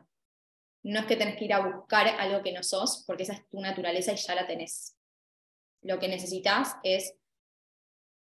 No 0.83 1.01
es 1.01 1.07
que 1.07 1.17
tenés 1.17 1.37
que 1.37 1.45
ir 1.45 1.53
a 1.53 1.61
buscar 1.61 2.09
algo 2.09 2.43
que 2.43 2.53
no 2.53 2.63
sos, 2.63 3.05
porque 3.07 3.23
esa 3.23 3.35
es 3.35 3.49
tu 3.49 3.61
naturaleza 3.61 4.13
y 4.13 4.17
ya 4.17 4.35
la 4.35 4.47
tenés. 4.47 4.97
Lo 5.83 5.99
que 5.99 6.09
necesitas 6.09 6.77
es 6.83 7.15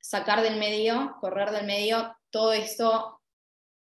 sacar 0.00 0.42
del 0.42 0.58
medio, 0.58 1.16
correr 1.20 1.50
del 1.50 1.66
medio 1.66 2.16
todo 2.30 2.52
esto 2.52 3.22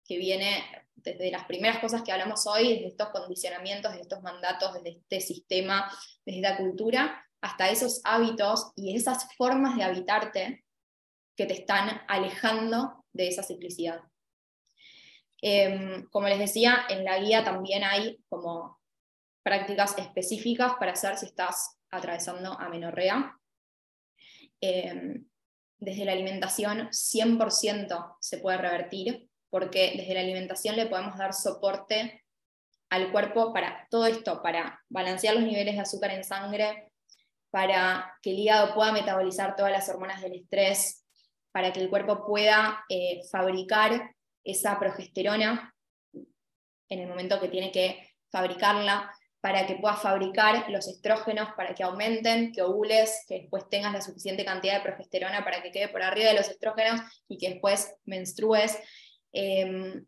que 0.04 0.18
viene 0.18 0.64
desde 1.02 1.30
las 1.30 1.44
primeras 1.44 1.78
cosas 1.78 2.02
que 2.02 2.12
hablamos 2.12 2.46
hoy, 2.46 2.74
desde 2.74 2.88
estos 2.88 3.08
condicionamientos, 3.10 3.92
desde 3.92 4.02
estos 4.02 4.22
mandatos, 4.22 4.74
desde 4.74 4.98
este 4.98 5.20
sistema, 5.20 5.90
desde 6.24 6.40
la 6.40 6.56
cultura, 6.56 7.24
hasta 7.40 7.70
esos 7.70 8.00
hábitos 8.04 8.72
y 8.74 8.96
esas 8.96 9.32
formas 9.36 9.76
de 9.76 9.84
habitarte 9.84 10.64
que 11.36 11.46
te 11.46 11.54
están 11.54 12.02
alejando 12.08 13.04
de 13.12 13.28
esa 13.28 13.42
ciclicidad. 13.42 14.00
Em, 15.40 16.04
como 16.10 16.26
les 16.26 16.38
decía, 16.38 16.84
en 16.88 17.04
la 17.04 17.18
guía 17.20 17.44
también 17.44 17.84
hay 17.84 18.18
como 18.28 18.80
prácticas 19.44 19.96
específicas 19.96 20.74
para 20.80 20.92
hacer 20.92 21.16
si 21.16 21.26
estás 21.26 21.78
atravesando 21.90 22.58
amenorrea. 22.58 23.38
Em, 24.60 25.24
desde 25.78 26.04
la 26.04 26.12
alimentación 26.12 26.88
100% 26.90 28.16
se 28.20 28.38
puede 28.38 28.58
revertir, 28.58 29.27
porque 29.50 29.94
desde 29.96 30.14
la 30.14 30.20
alimentación 30.20 30.76
le 30.76 30.86
podemos 30.86 31.16
dar 31.16 31.32
soporte 31.32 32.24
al 32.90 33.12
cuerpo 33.12 33.52
para 33.52 33.86
todo 33.90 34.06
esto, 34.06 34.42
para 34.42 34.80
balancear 34.88 35.34
los 35.34 35.44
niveles 35.44 35.74
de 35.74 35.80
azúcar 35.80 36.10
en 36.10 36.24
sangre, 36.24 36.90
para 37.50 38.14
que 38.22 38.30
el 38.30 38.38
hígado 38.38 38.74
pueda 38.74 38.92
metabolizar 38.92 39.56
todas 39.56 39.72
las 39.72 39.88
hormonas 39.88 40.20
del 40.20 40.34
estrés, 40.34 41.04
para 41.52 41.72
que 41.72 41.80
el 41.80 41.90
cuerpo 41.90 42.26
pueda 42.26 42.84
eh, 42.88 43.20
fabricar 43.30 44.14
esa 44.44 44.78
progesterona 44.78 45.74
en 46.88 47.00
el 47.00 47.08
momento 47.08 47.40
que 47.40 47.48
tiene 47.48 47.70
que 47.70 48.14
fabricarla, 48.30 49.12
para 49.40 49.66
que 49.66 49.76
puedas 49.76 50.02
fabricar 50.02 50.68
los 50.70 50.88
estrógenos, 50.88 51.50
para 51.56 51.74
que 51.74 51.84
aumenten, 51.84 52.52
que 52.52 52.62
ovules, 52.62 53.24
que 53.28 53.40
después 53.40 53.68
tengas 53.68 53.92
la 53.92 54.00
suficiente 54.00 54.44
cantidad 54.44 54.74
de 54.74 54.82
progesterona 54.82 55.44
para 55.44 55.62
que 55.62 55.70
quede 55.70 55.88
por 55.88 56.02
arriba 56.02 56.28
de 56.28 56.36
los 56.36 56.48
estrógenos 56.48 57.00
y 57.28 57.38
que 57.38 57.50
después 57.50 57.94
menstrues. 58.04 58.78
Em, 59.32 60.06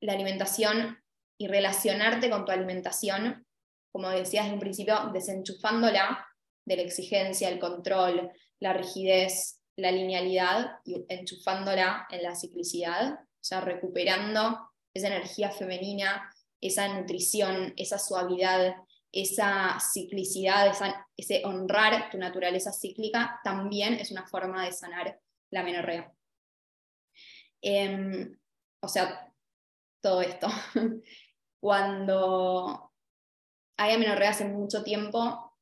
la 0.00 0.12
alimentación 0.12 0.98
y 1.36 1.48
relacionarte 1.48 2.30
con 2.30 2.44
tu 2.44 2.52
alimentación, 2.52 3.46
como 3.92 4.10
decías 4.10 4.46
en 4.46 4.54
un 4.54 4.60
principio, 4.60 5.10
desenchufándola 5.12 6.26
de 6.64 6.76
la 6.76 6.82
exigencia, 6.82 7.48
el 7.48 7.58
control, 7.58 8.30
la 8.60 8.72
rigidez, 8.72 9.60
la 9.76 9.90
linealidad 9.90 10.78
y 10.84 11.04
enchufándola 11.08 12.06
en 12.10 12.22
la 12.22 12.34
ciclicidad, 12.34 13.14
o 13.14 13.44
sea, 13.44 13.60
recuperando 13.60 14.70
esa 14.92 15.06
energía 15.08 15.50
femenina 15.50 16.30
esa 16.60 16.88
nutrición, 16.88 17.72
esa 17.76 17.98
suavidad, 17.98 18.74
esa 19.12 19.78
ciclicidad, 19.80 20.72
ese 21.16 21.42
honrar 21.44 22.10
tu 22.10 22.18
naturaleza 22.18 22.72
cíclica, 22.72 23.40
también 23.44 23.94
es 23.94 24.10
una 24.10 24.26
forma 24.26 24.64
de 24.64 24.72
sanar 24.72 25.18
la 25.50 25.62
menorrea. 25.62 26.12
Em, 27.62 28.38
o 28.80 28.88
sea, 28.88 29.32
todo 30.00 30.22
esto. 30.22 30.48
Cuando 31.60 32.92
hay 33.76 33.94
amenorrea 33.94 34.30
hace 34.30 34.44
mucho 34.44 34.82
tiempo, 34.82 35.56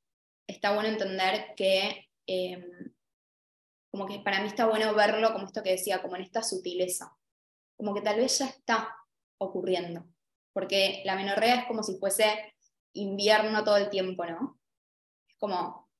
está 0.46 0.74
bueno 0.74 0.88
entender 0.88 1.54
que, 1.56 2.08
em, 2.26 2.94
como 3.90 4.06
que 4.06 4.20
para 4.20 4.40
mí 4.40 4.48
está 4.48 4.66
bueno 4.66 4.94
verlo 4.94 5.32
como 5.32 5.46
esto 5.46 5.62
que 5.62 5.72
decía, 5.72 6.02
como 6.02 6.16
en 6.16 6.22
esta 6.22 6.42
sutileza, 6.42 7.16
como 7.76 7.94
que 7.94 8.02
tal 8.02 8.16
vez 8.16 8.38
ya 8.38 8.46
está 8.46 8.94
ocurriendo, 9.38 10.06
porque 10.52 11.02
la 11.04 11.16
menorrea 11.16 11.60
es 11.60 11.66
como 11.66 11.82
si 11.82 11.98
fuese 11.98 12.54
invierno 12.94 13.64
todo 13.64 13.76
el 13.76 13.90
tiempo, 13.90 14.24
¿no? 14.26 14.58
Es 15.28 15.36
como 15.38 15.90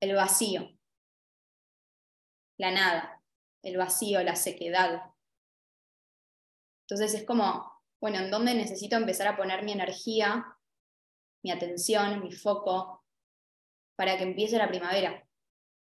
el 0.00 0.14
vacío, 0.14 0.70
la 2.58 2.70
nada, 2.70 3.22
el 3.62 3.76
vacío, 3.76 4.22
la 4.22 4.36
sequedad. 4.36 5.02
Entonces 6.88 7.20
es 7.20 7.26
como, 7.26 7.70
bueno, 8.00 8.18
¿en 8.18 8.30
dónde 8.30 8.54
necesito 8.54 8.96
empezar 8.96 9.28
a 9.28 9.36
poner 9.36 9.62
mi 9.62 9.72
energía, 9.72 10.46
mi 11.44 11.50
atención, 11.50 12.22
mi 12.22 12.32
foco, 12.32 13.04
para 13.94 14.16
que 14.16 14.22
empiece 14.22 14.56
la 14.56 14.68
primavera, 14.68 15.28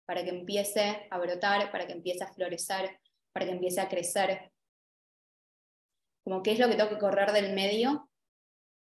para 0.06 0.24
que 0.24 0.30
empiece 0.30 1.08
a 1.12 1.18
brotar, 1.18 1.72
para 1.72 1.86
que 1.86 1.92
empiece 1.92 2.24
a 2.24 2.32
florecer, 2.32 3.02
para 3.34 3.46
que 3.46 3.52
empiece 3.52 3.82
a 3.82 3.90
crecer? 3.90 4.54
Como 6.24 6.42
qué 6.42 6.54
es 6.54 6.60
lo 6.60 6.70
que 6.70 6.76
tengo 6.76 6.90
que 6.90 7.00
correr 7.00 7.34
del 7.34 7.54
medio 7.54 8.10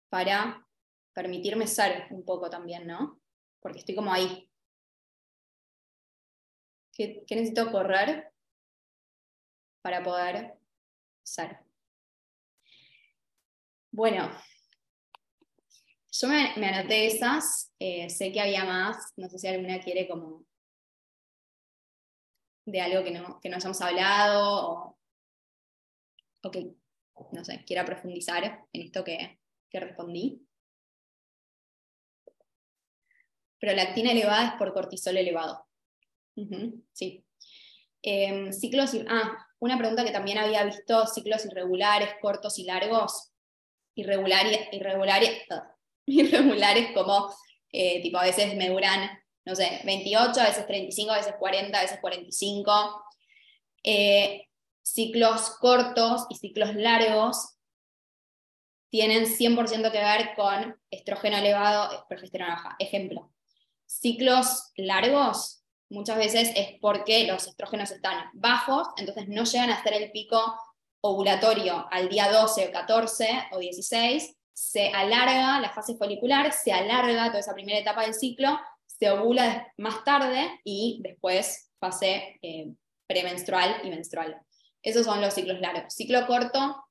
para 0.08 0.66
permitirme 1.12 1.66
ser 1.66 2.06
un 2.10 2.24
poco 2.24 2.48
también, 2.48 2.86
¿no? 2.86 3.20
Porque 3.60 3.80
estoy 3.80 3.94
como 3.94 4.10
ahí. 4.10 4.50
¿Qué, 6.94 7.26
necesito 7.28 7.70
correr 7.70 8.32
para 9.82 10.02
poder 10.02 10.58
ser? 11.22 11.65
Bueno, 13.96 14.30
yo 16.12 16.28
me, 16.28 16.66
anoté 16.66 17.06
esas, 17.06 17.72
eh, 17.78 18.10
sé 18.10 18.30
que 18.30 18.42
había 18.42 18.62
más, 18.62 19.14
no 19.16 19.26
sé 19.30 19.38
si 19.38 19.46
alguna 19.46 19.80
quiere 19.80 20.06
como 20.06 20.44
de 22.66 22.78
algo 22.82 23.02
que 23.02 23.10
no, 23.12 23.40
que 23.40 23.48
no 23.48 23.56
hayamos 23.56 23.80
hablado 23.80 24.98
o, 26.42 26.50
que, 26.52 26.74
no 27.32 27.42
sé, 27.42 27.64
quiera 27.64 27.86
profundizar 27.86 28.66
en 28.70 28.82
esto 28.82 29.02
que, 29.02 29.40
que 29.70 29.80
respondí. 29.80 30.46
Prolactina 33.58 34.12
elevada 34.12 34.48
es 34.48 34.52
por 34.58 34.74
cortisol 34.74 35.16
elevado. 35.16 35.66
sí. 36.92 37.24
Em, 38.02 38.52
ciclos, 38.52 38.94
ah, 39.08 39.38
una 39.58 39.78
pregunta 39.78 40.04
que 40.04 40.12
también 40.12 40.36
había 40.36 40.64
visto, 40.64 41.06
ciclos 41.06 41.46
irregulares, 41.46 42.10
cortos 42.20 42.58
y 42.58 42.64
largos. 42.64 43.32
Irregulares, 43.96 44.68
irregulares, 44.72 45.42
irregulares 46.06 46.92
como, 46.92 47.34
eh, 47.72 48.00
tipo, 48.02 48.18
a 48.18 48.24
veces 48.24 48.54
me 48.54 48.68
duran, 48.68 49.10
no 49.44 49.56
sé, 49.56 49.80
28, 49.84 50.40
a 50.40 50.44
veces 50.44 50.66
35, 50.66 51.12
a 51.12 51.16
veces 51.16 51.34
40, 51.38 51.76
a 51.76 51.82
veces 51.82 51.98
45. 52.00 53.04
Eh, 53.82 54.46
ciclos 54.82 55.50
cortos 55.58 56.26
y 56.30 56.36
ciclos 56.36 56.74
largos 56.76 57.56
tienen 58.88 59.26
100% 59.26 59.90
que 59.90 59.98
ver 59.98 60.34
con 60.36 60.80
estrógeno 60.90 61.38
elevado, 61.38 62.06
progesterona 62.08 62.54
baja. 62.54 62.76
Ejemplo, 62.78 63.32
ciclos 63.84 64.72
largos 64.76 65.64
muchas 65.88 66.16
veces 66.16 66.52
es 66.56 66.78
porque 66.80 67.26
los 67.26 67.46
estrógenos 67.46 67.90
están 67.90 68.30
bajos, 68.34 68.88
entonces 68.96 69.28
no 69.28 69.44
llegan 69.44 69.70
a 69.70 69.76
hacer 69.76 69.94
el 69.94 70.10
pico 70.12 70.56
ovulatorio 71.10 71.86
al 71.90 72.08
día 72.08 72.30
12 72.30 72.68
o 72.68 72.72
14 72.72 73.28
o 73.52 73.58
16, 73.58 74.36
se 74.52 74.88
alarga 74.88 75.60
la 75.60 75.70
fase 75.70 75.96
folicular, 75.96 76.52
se 76.52 76.72
alarga 76.72 77.26
toda 77.26 77.40
esa 77.40 77.54
primera 77.54 77.78
etapa 77.78 78.02
del 78.02 78.14
ciclo, 78.14 78.58
se 78.86 79.10
ovula 79.10 79.72
más 79.76 80.02
tarde 80.04 80.60
y 80.64 81.00
después 81.02 81.70
fase 81.78 82.38
eh, 82.42 82.72
premenstrual 83.06 83.76
y 83.84 83.90
menstrual. 83.90 84.40
Esos 84.82 85.04
son 85.04 85.20
los 85.20 85.34
ciclos 85.34 85.60
largos. 85.60 85.92
Ciclo 85.92 86.26
corto 86.26 86.86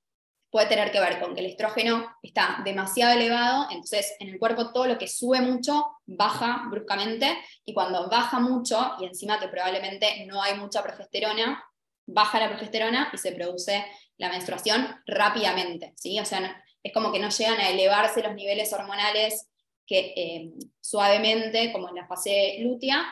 puede 0.51 0.67
tener 0.67 0.91
que 0.91 0.99
ver 0.99 1.19
con 1.19 1.33
que 1.33 1.41
el 1.41 1.47
estrógeno 1.47 2.15
está 2.21 2.61
demasiado 2.63 3.13
elevado, 3.13 3.67
entonces 3.71 4.15
en 4.19 4.29
el 4.29 4.39
cuerpo 4.39 4.71
todo 4.71 4.87
lo 4.87 4.97
que 4.97 5.07
sube 5.07 5.41
mucho 5.41 5.85
baja 6.05 6.63
bruscamente 6.69 7.37
y 7.65 7.73
cuando 7.73 8.07
baja 8.09 8.39
mucho 8.39 8.93
y 8.99 9.05
encima 9.05 9.39
que 9.39 9.49
probablemente 9.49 10.25
no 10.27 10.41
hay 10.41 10.57
mucha 10.57 10.81
progesterona, 10.81 11.61
baja 12.05 12.39
la 12.39 12.49
progesterona 12.49 13.09
y 13.11 13.17
se 13.17 13.33
produce 13.33 13.85
la 14.17 14.29
menstruación 14.29 14.87
rápidamente, 15.05 15.93
¿sí? 15.95 16.19
O 16.19 16.25
sea, 16.25 16.63
es 16.83 16.93
como 16.93 17.11
que 17.11 17.19
no 17.19 17.29
llegan 17.29 17.59
a 17.59 17.69
elevarse 17.69 18.21
los 18.21 18.35
niveles 18.35 18.71
hormonales 18.73 19.47
que 19.85 20.13
eh, 20.15 20.51
suavemente, 20.81 21.71
como 21.71 21.89
en 21.89 21.95
la 21.95 22.07
fase 22.07 22.57
lútea, 22.59 23.05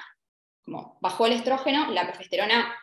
como 0.64 0.98
bajó 1.02 1.26
el 1.26 1.34
estrógeno, 1.34 1.92
la 1.92 2.08
progesterona 2.08 2.74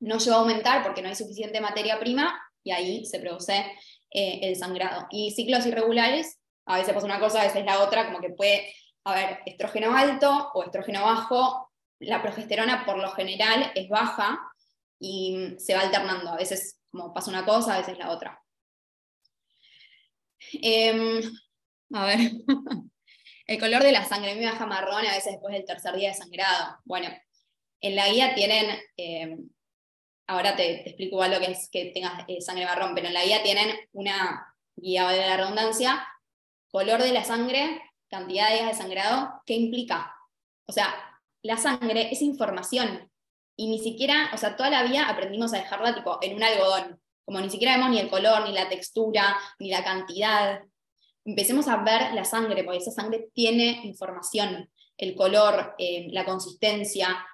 no 0.00 0.18
llegó 0.18 0.36
a 0.36 0.40
aumentar 0.40 0.82
porque 0.82 1.02
no 1.02 1.08
hay 1.08 1.14
suficiente 1.14 1.60
materia 1.60 1.98
prima 1.98 2.40
y 2.62 2.70
ahí 2.70 3.04
se 3.04 3.20
produce 3.20 3.66
eh, 4.10 4.40
el 4.42 4.56
sangrado. 4.56 5.06
Y 5.10 5.32
ciclos 5.32 5.66
irregulares, 5.66 6.38
a 6.66 6.78
veces 6.78 6.94
pasa 6.94 7.06
una 7.06 7.20
cosa, 7.20 7.40
a 7.40 7.44
veces 7.44 7.64
la 7.64 7.82
otra, 7.82 8.06
como 8.06 8.20
que 8.20 8.30
puede 8.30 8.72
haber 9.04 9.40
estrógeno 9.46 9.96
alto 9.96 10.50
o 10.54 10.62
estrógeno 10.62 11.02
bajo, 11.02 11.70
la 11.98 12.22
progesterona 12.22 12.84
por 12.86 12.98
lo 12.98 13.10
general 13.10 13.70
es 13.74 13.88
baja 13.88 14.40
y 14.98 15.54
se 15.58 15.74
va 15.74 15.80
alternando, 15.80 16.30
a 16.30 16.36
veces 16.36 16.80
como 16.94 17.12
pasa 17.12 17.30
una 17.30 17.44
cosa, 17.44 17.74
a 17.74 17.78
veces 17.78 17.98
la 17.98 18.10
otra. 18.10 18.40
Em, 20.62 21.20
a 21.92 22.06
ver, 22.06 22.18
el 23.46 23.58
color 23.58 23.82
de 23.82 23.90
la 23.90 24.04
sangre, 24.04 24.36
mí 24.36 24.44
baja 24.44 24.64
marrón 24.66 25.04
a 25.04 25.12
veces 25.12 25.32
después 25.32 25.52
del 25.54 25.64
tercer 25.64 25.96
día 25.96 26.10
de 26.10 26.14
sangrado. 26.14 26.78
Bueno, 26.84 27.08
en 27.80 27.96
la 27.96 28.08
guía 28.08 28.34
tienen, 28.36 28.78
em, 28.96 29.50
ahora 30.28 30.54
te, 30.54 30.82
explico 30.88 31.16
igual 31.16 31.32
lo 31.32 31.40
que 31.40 31.50
es 31.50 31.68
que 31.70 31.86
tengas 31.86 32.24
eh, 32.28 32.40
sangre 32.40 32.64
marrón, 32.64 32.94
pero 32.94 33.08
en 33.08 33.14
la 33.14 33.24
guía 33.24 33.42
tienen 33.42 33.76
una 33.92 34.54
guía 34.76 35.08
de 35.08 35.18
la 35.18 35.36
redundancia, 35.36 36.06
color 36.70 37.02
de 37.02 37.12
la 37.12 37.24
sangre, 37.24 37.82
cantidad 38.08 38.48
de 38.48 38.54
días 38.54 38.68
de 38.68 38.74
sangrado, 38.74 39.42
¿qué 39.46 39.54
implica? 39.54 40.14
O 40.66 40.72
sea, 40.72 40.94
la 41.42 41.56
sangre 41.56 42.12
es 42.12 42.22
información, 42.22 43.10
y 43.56 43.68
ni 43.68 43.78
siquiera, 43.78 44.30
o 44.34 44.36
sea, 44.36 44.56
toda 44.56 44.70
la 44.70 44.82
vida 44.82 45.08
aprendimos 45.08 45.52
a 45.52 45.58
dejarla 45.58 45.94
tipo 45.94 46.18
en 46.22 46.36
un 46.36 46.42
algodón, 46.42 47.00
como 47.24 47.40
ni 47.40 47.50
siquiera 47.50 47.76
vemos 47.76 47.90
ni 47.90 47.98
el 47.98 48.10
color, 48.10 48.46
ni 48.46 48.52
la 48.52 48.68
textura, 48.68 49.36
ni 49.58 49.70
la 49.70 49.82
cantidad. 49.82 50.60
Empecemos 51.24 51.68
a 51.68 51.76
ver 51.78 52.12
la 52.12 52.24
sangre, 52.24 52.64
porque 52.64 52.78
esa 52.78 52.90
sangre 52.90 53.28
tiene 53.32 53.80
información, 53.84 54.70
el 54.98 55.14
color, 55.14 55.74
eh, 55.78 56.08
la 56.10 56.24
consistencia, 56.24 57.26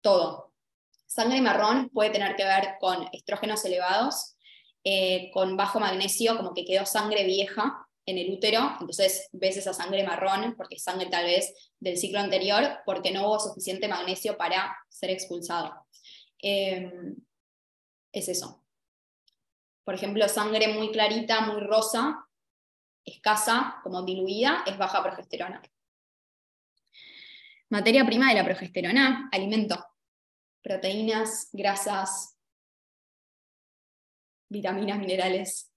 todo. 0.00 0.52
Sangre 1.06 1.40
marrón 1.40 1.90
puede 1.90 2.10
tener 2.10 2.34
que 2.36 2.44
ver 2.44 2.76
con 2.80 3.08
estrógenos 3.12 3.64
elevados, 3.64 4.36
eh, 4.82 5.30
con 5.32 5.56
bajo 5.56 5.78
magnesio, 5.78 6.36
como 6.36 6.54
que 6.54 6.64
quedó 6.64 6.84
sangre 6.86 7.24
vieja, 7.24 7.86
en 8.06 8.18
el 8.18 8.32
útero, 8.32 8.76
entonces 8.80 9.28
ves 9.32 9.56
esa 9.56 9.72
sangre 9.72 10.04
marrón, 10.04 10.54
porque 10.56 10.76
es 10.76 10.82
sangre 10.82 11.06
tal 11.06 11.24
vez 11.24 11.72
del 11.78 11.96
ciclo 11.96 12.18
anterior, 12.18 12.80
porque 12.84 13.12
no 13.12 13.26
hubo 13.26 13.38
suficiente 13.38 13.88
magnesio 13.88 14.36
para 14.36 14.76
ser 14.88 15.10
expulsado. 15.10 15.86
Em, 16.38 17.16
es 18.12 18.28
eso. 18.28 18.64
Por 19.84 19.94
ejemplo, 19.94 20.28
sangre 20.28 20.68
muy 20.68 20.90
clarita, 20.90 21.40
muy 21.42 21.60
rosa, 21.60 22.26
escasa, 23.04 23.80
como 23.82 24.02
diluida, 24.02 24.64
es 24.66 24.76
baja 24.78 25.02
progesterona. 25.02 25.62
Materia 27.70 28.04
prima 28.04 28.28
de 28.28 28.34
la 28.34 28.44
progesterona, 28.44 29.28
alimento. 29.32 29.82
Proteínas, 30.62 31.48
grasas, 31.52 32.36
vitaminas, 34.48 34.98
minerales. 34.98 35.71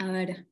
A 0.00 0.10
ver. 0.10 0.46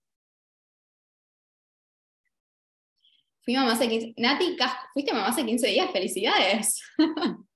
Fui 3.41 3.55
mamá 3.55 3.73
hace 3.73 3.89
15... 3.89 4.15
Nati, 4.19 4.57
fuiste 4.93 5.13
mamá 5.15 5.29
hace 5.29 5.45
15 5.45 5.69
días, 5.69 5.91
felicidades. 5.91 6.83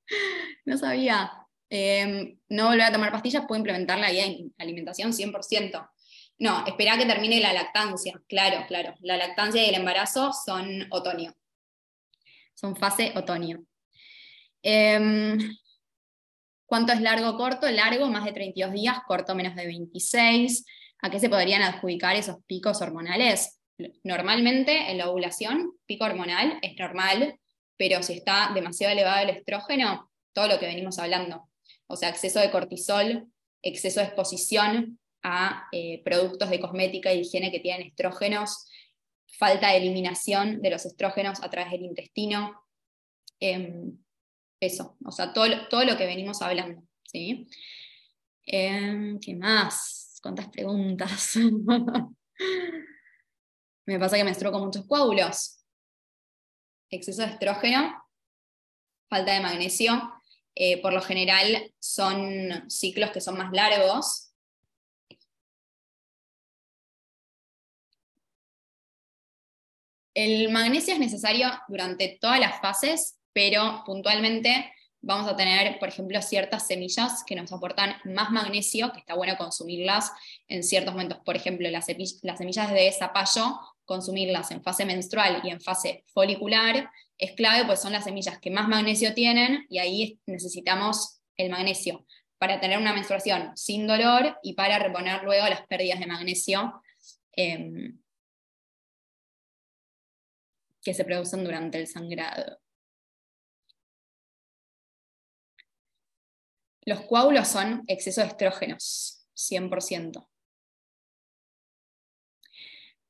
no 0.64 0.78
sabía. 0.78 1.30
Em, 1.68 2.38
no 2.48 2.68
volver 2.68 2.82
a 2.82 2.92
tomar 2.92 3.12
pastillas, 3.12 3.44
puedo 3.46 3.58
implementar 3.58 3.98
la 3.98 4.10
guía 4.10 4.24
en 4.24 4.54
alimentación 4.56 5.12
100%. 5.12 5.90
No, 6.38 6.66
espera 6.66 6.96
que 6.96 7.04
termine 7.04 7.40
la 7.40 7.52
lactancia, 7.52 8.18
claro, 8.26 8.64
claro. 8.66 8.94
La 9.00 9.18
lactancia 9.18 9.62
y 9.62 9.68
el 9.68 9.74
embarazo 9.74 10.32
son 10.32 10.86
otoño. 10.90 11.34
Son 12.54 12.74
fase 12.74 13.12
otoño. 13.16 13.66
Em, 14.62 15.38
¿Cuánto 16.64 16.94
es 16.94 17.02
largo 17.02 17.36
corto? 17.36 17.70
Largo, 17.70 18.08
más 18.08 18.24
de 18.24 18.32
32 18.32 18.72
días, 18.72 18.98
corto, 19.06 19.34
menos 19.34 19.54
de 19.56 19.66
26. 19.66 20.64
¿A 21.02 21.10
qué 21.10 21.18
se 21.18 21.28
podrían 21.28 21.62
adjudicar 21.62 22.16
esos 22.16 22.36
picos 22.46 22.80
hormonales? 22.80 23.60
Normalmente 24.04 24.90
en 24.90 24.98
la 24.98 25.10
ovulación, 25.10 25.72
pico 25.84 26.04
hormonal 26.04 26.58
es 26.62 26.76
normal, 26.78 27.38
pero 27.76 28.02
si 28.02 28.14
está 28.14 28.52
demasiado 28.54 28.92
elevado 28.92 29.22
el 29.22 29.36
estrógeno, 29.36 30.10
todo 30.32 30.46
lo 30.46 30.60
que 30.60 30.66
venimos 30.66 31.00
hablando, 31.00 31.48
o 31.88 31.96
sea, 31.96 32.08
exceso 32.08 32.38
de 32.38 32.50
cortisol, 32.50 33.26
exceso 33.62 34.00
de 34.00 34.06
exposición 34.06 35.00
a 35.22 35.66
eh, 35.72 36.02
productos 36.04 36.50
de 36.50 36.60
cosmética 36.60 37.12
y 37.12 37.20
higiene 37.20 37.50
que 37.50 37.60
tienen 37.60 37.88
estrógenos, 37.88 38.68
falta 39.38 39.70
de 39.70 39.78
eliminación 39.78 40.62
de 40.62 40.70
los 40.70 40.86
estrógenos 40.86 41.42
a 41.42 41.50
través 41.50 41.72
del 41.72 41.82
intestino, 41.82 42.62
em, 43.40 43.98
eso, 44.60 44.96
o 45.04 45.10
sea, 45.10 45.32
todo, 45.32 45.48
todo, 45.68 45.84
lo 45.84 45.96
que 45.96 46.06
venimos 46.06 46.42
hablando. 46.42 46.82
¿sí? 47.04 47.48
Em, 48.46 49.18
¿Qué 49.18 49.34
más? 49.34 50.01
Cuántas 50.22 50.48
preguntas. 50.48 51.36
Me 53.86 53.98
pasa 53.98 54.16
que 54.16 54.24
menstruo 54.24 54.52
con 54.52 54.64
muchos 54.64 54.86
coágulos. 54.86 55.64
Exceso 56.88 57.22
de 57.22 57.28
estrógeno, 57.28 58.02
falta 59.08 59.32
de 59.32 59.40
magnesio. 59.40 60.12
Eh, 60.54 60.80
por 60.80 60.92
lo 60.92 61.00
general 61.00 61.74
son 61.80 62.70
ciclos 62.70 63.10
que 63.10 63.20
son 63.20 63.38
más 63.38 63.50
largos. 63.52 64.32
El 70.14 70.52
magnesio 70.52 70.92
es 70.92 71.00
necesario 71.00 71.50
durante 71.68 72.18
todas 72.20 72.38
las 72.38 72.60
fases, 72.60 73.18
pero 73.32 73.82
puntualmente 73.86 74.72
vamos 75.02 75.28
a 75.28 75.36
tener, 75.36 75.78
por 75.78 75.88
ejemplo, 75.88 76.22
ciertas 76.22 76.66
semillas 76.66 77.24
que 77.26 77.34
nos 77.34 77.52
aportan 77.52 77.96
más 78.04 78.30
magnesio, 78.30 78.92
que 78.92 79.00
está 79.00 79.14
bueno 79.14 79.36
consumirlas 79.36 80.12
en 80.48 80.62
ciertos 80.62 80.94
momentos. 80.94 81.18
Por 81.24 81.36
ejemplo, 81.36 81.68
las, 81.68 81.86
semillas 81.86 82.72
de 82.72 82.92
zapallo, 82.92 83.60
consumirlas 83.84 84.52
en 84.52 84.62
fase 84.62 84.84
menstrual 84.84 85.42
y 85.44 85.50
en 85.50 85.60
fase 85.60 86.04
folicular 86.14 86.90
es 87.18 87.32
clave, 87.32 87.66
pues 87.66 87.80
son 87.80 87.92
las 87.92 88.04
semillas 88.04 88.38
que 88.38 88.50
más 88.50 88.68
magnesio 88.68 89.12
tienen 89.12 89.66
y 89.68 89.78
ahí 89.78 90.20
necesitamos 90.26 91.20
el 91.36 91.50
magnesio 91.50 92.06
para 92.38 92.60
tener 92.60 92.78
una 92.78 92.92
menstruación 92.92 93.56
sin 93.56 93.86
dolor 93.86 94.38
y 94.42 94.54
para 94.54 94.78
reponer 94.78 95.22
luego 95.24 95.48
las 95.48 95.66
pérdidas 95.66 96.00
de 96.00 96.06
magnesio 96.06 96.82
em, 97.32 97.98
que 100.82 100.94
se 100.94 101.04
producen 101.04 101.44
durante 101.44 101.78
el 101.78 101.86
sangrado. 101.86 102.61
Los 106.84 107.02
coágulos 107.02 107.48
son 107.48 107.84
exceso 107.86 108.22
de 108.22 108.28
estrógenos, 108.28 109.26
100%. 109.34 110.28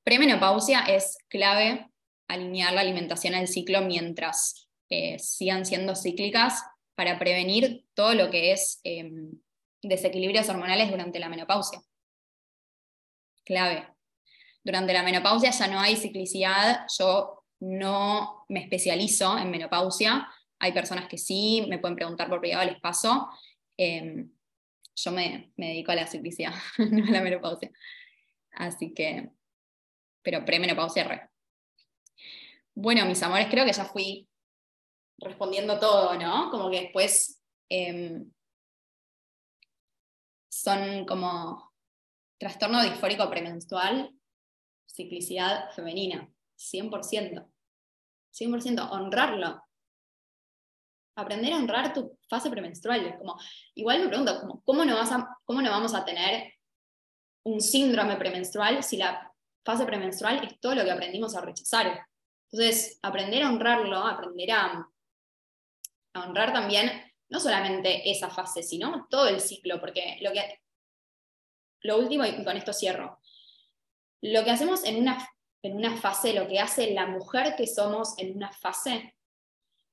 Premenopausia 0.05 0.81
es 0.81 1.17
clave 1.29 1.89
alinear 2.29 2.73
la 2.73 2.81
alimentación 2.81 3.35
al 3.35 3.49
ciclo 3.49 3.83
mientras 3.83 4.69
eh, 4.91 5.19
sigan 5.19 5.65
siendo 5.65 5.95
cíclicas 5.95 6.65
para 6.95 7.19
prevenir 7.19 7.87
todo 7.95 8.15
lo 8.15 8.31
que 8.31 8.53
es 8.53 8.81
em, 8.85 9.33
desequilibrios 9.83 10.49
hormonales 10.49 10.91
durante 10.91 11.19
la 11.19 11.29
menopausia. 11.29 11.81
Clave. 13.45 13.89
Durante 14.63 14.93
la 14.93 15.03
menopausia 15.03 15.51
ya 15.51 15.67
no 15.69 15.81
hay 15.81 15.97
ciclicidad, 15.97 16.87
yo 16.99 17.45
no 17.61 18.45
me 18.49 18.61
especializo 18.61 19.39
en 19.39 19.51
menopausia, 19.51 20.29
hay 20.59 20.73
personas 20.73 21.09
que 21.09 21.19
sí, 21.19 21.67
me 21.69 21.79
pueden 21.79 21.97
preguntar 21.97 22.29
por 22.29 22.41
privado, 22.41 22.71
les 22.71 22.81
paso. 22.81 23.29
Em, 23.85 24.31
yo 24.95 25.11
me, 25.11 25.53
dedico 25.57 25.91
a 25.91 25.97
la 25.97 26.07
ciclicidad, 26.07 26.55
no 26.79 27.05
a 27.05 27.11
la 27.11 27.21
menopausia. 27.21 27.73
Así 28.53 28.95
que, 28.95 29.31
pero 30.23 30.45
premenopausia 30.45 31.05
re. 31.05 31.31
Bueno, 32.75 33.05
mis 33.07 33.23
amores, 33.23 33.49
creo 33.51 33.65
que 33.65 33.73
ya 33.73 33.85
fui 33.85 34.29
respondiendo 35.19 35.81
todo, 35.81 36.17
¿no? 36.17 36.49
Como 36.51 36.71
que 36.71 36.83
después 36.83 37.43
em, 37.69 38.31
son 40.49 41.05
como 41.05 41.73
trastorno 42.39 42.85
disfórico 42.85 43.29
premenstrual, 43.29 44.15
ciclicidad 44.87 45.73
femenina, 45.73 46.33
100%. 46.57 47.51
100%, 48.33 48.91
honrarlo. 48.93 49.63
Aprender 51.15 51.53
a 51.53 51.57
honrar 51.57 51.93
tu 51.93 52.19
fase 52.29 52.51
premenstrual. 52.51 53.17
Como, 53.19 53.39
igual 53.75 54.01
me 54.01 54.09
pregunto, 54.09 54.41
como, 54.41 54.63
¿cómo, 54.63 54.85
no 54.85 54.97
vas 54.97 55.13
a, 55.13 55.29
¿cómo 55.45 55.61
no 55.61 55.71
vamos 55.71 55.95
a 55.95 56.05
tener 56.05 56.55
un 57.45 57.61
síndrome 57.61 58.17
premenstrual 58.17 58.83
si 58.83 58.97
la 58.97 59.31
fase 59.65 59.85
premenstrual 59.85 60.45
es 60.45 60.59
todo 60.61 60.75
lo 60.75 60.85
que 60.85 60.91
aprendimos 60.91 61.35
a 61.37 61.41
rechazar? 61.41 62.07
Entonces, 62.51 62.99
aprender 63.03 63.43
a 63.43 63.49
honrarlo, 63.49 63.99
aprender 63.99 64.51
a, 64.53 64.89
honrar 66.15 66.53
también 66.53 66.91
no 67.31 67.41
solamente 67.41 68.11
esa 68.11 68.29
fase, 68.29 68.63
sino 68.63 69.07
todo 69.09 69.29
el 69.29 69.41
ciclo, 69.41 69.81
porque 69.81 70.19
lo 70.21 70.33
que 70.33 70.61
lo 71.83 71.99
último, 71.99 72.25
y 72.25 72.45
con 72.45 72.57
esto 72.57 72.73
cierro, 72.73 73.19
lo 74.21 74.45
que 74.45 74.51
hacemos 74.51 74.85
en 74.85 75.01
una, 75.01 75.29
en 75.63 75.77
una 75.77 75.97
fase, 75.97 76.35
lo 76.35 76.47
que 76.47 76.61
hace 76.61 76.93
la 76.93 77.07
mujer 77.07 77.57
que 77.57 77.67
somos 77.67 78.17
en 78.19 78.37
una 78.37 78.53
fase, 78.53 79.17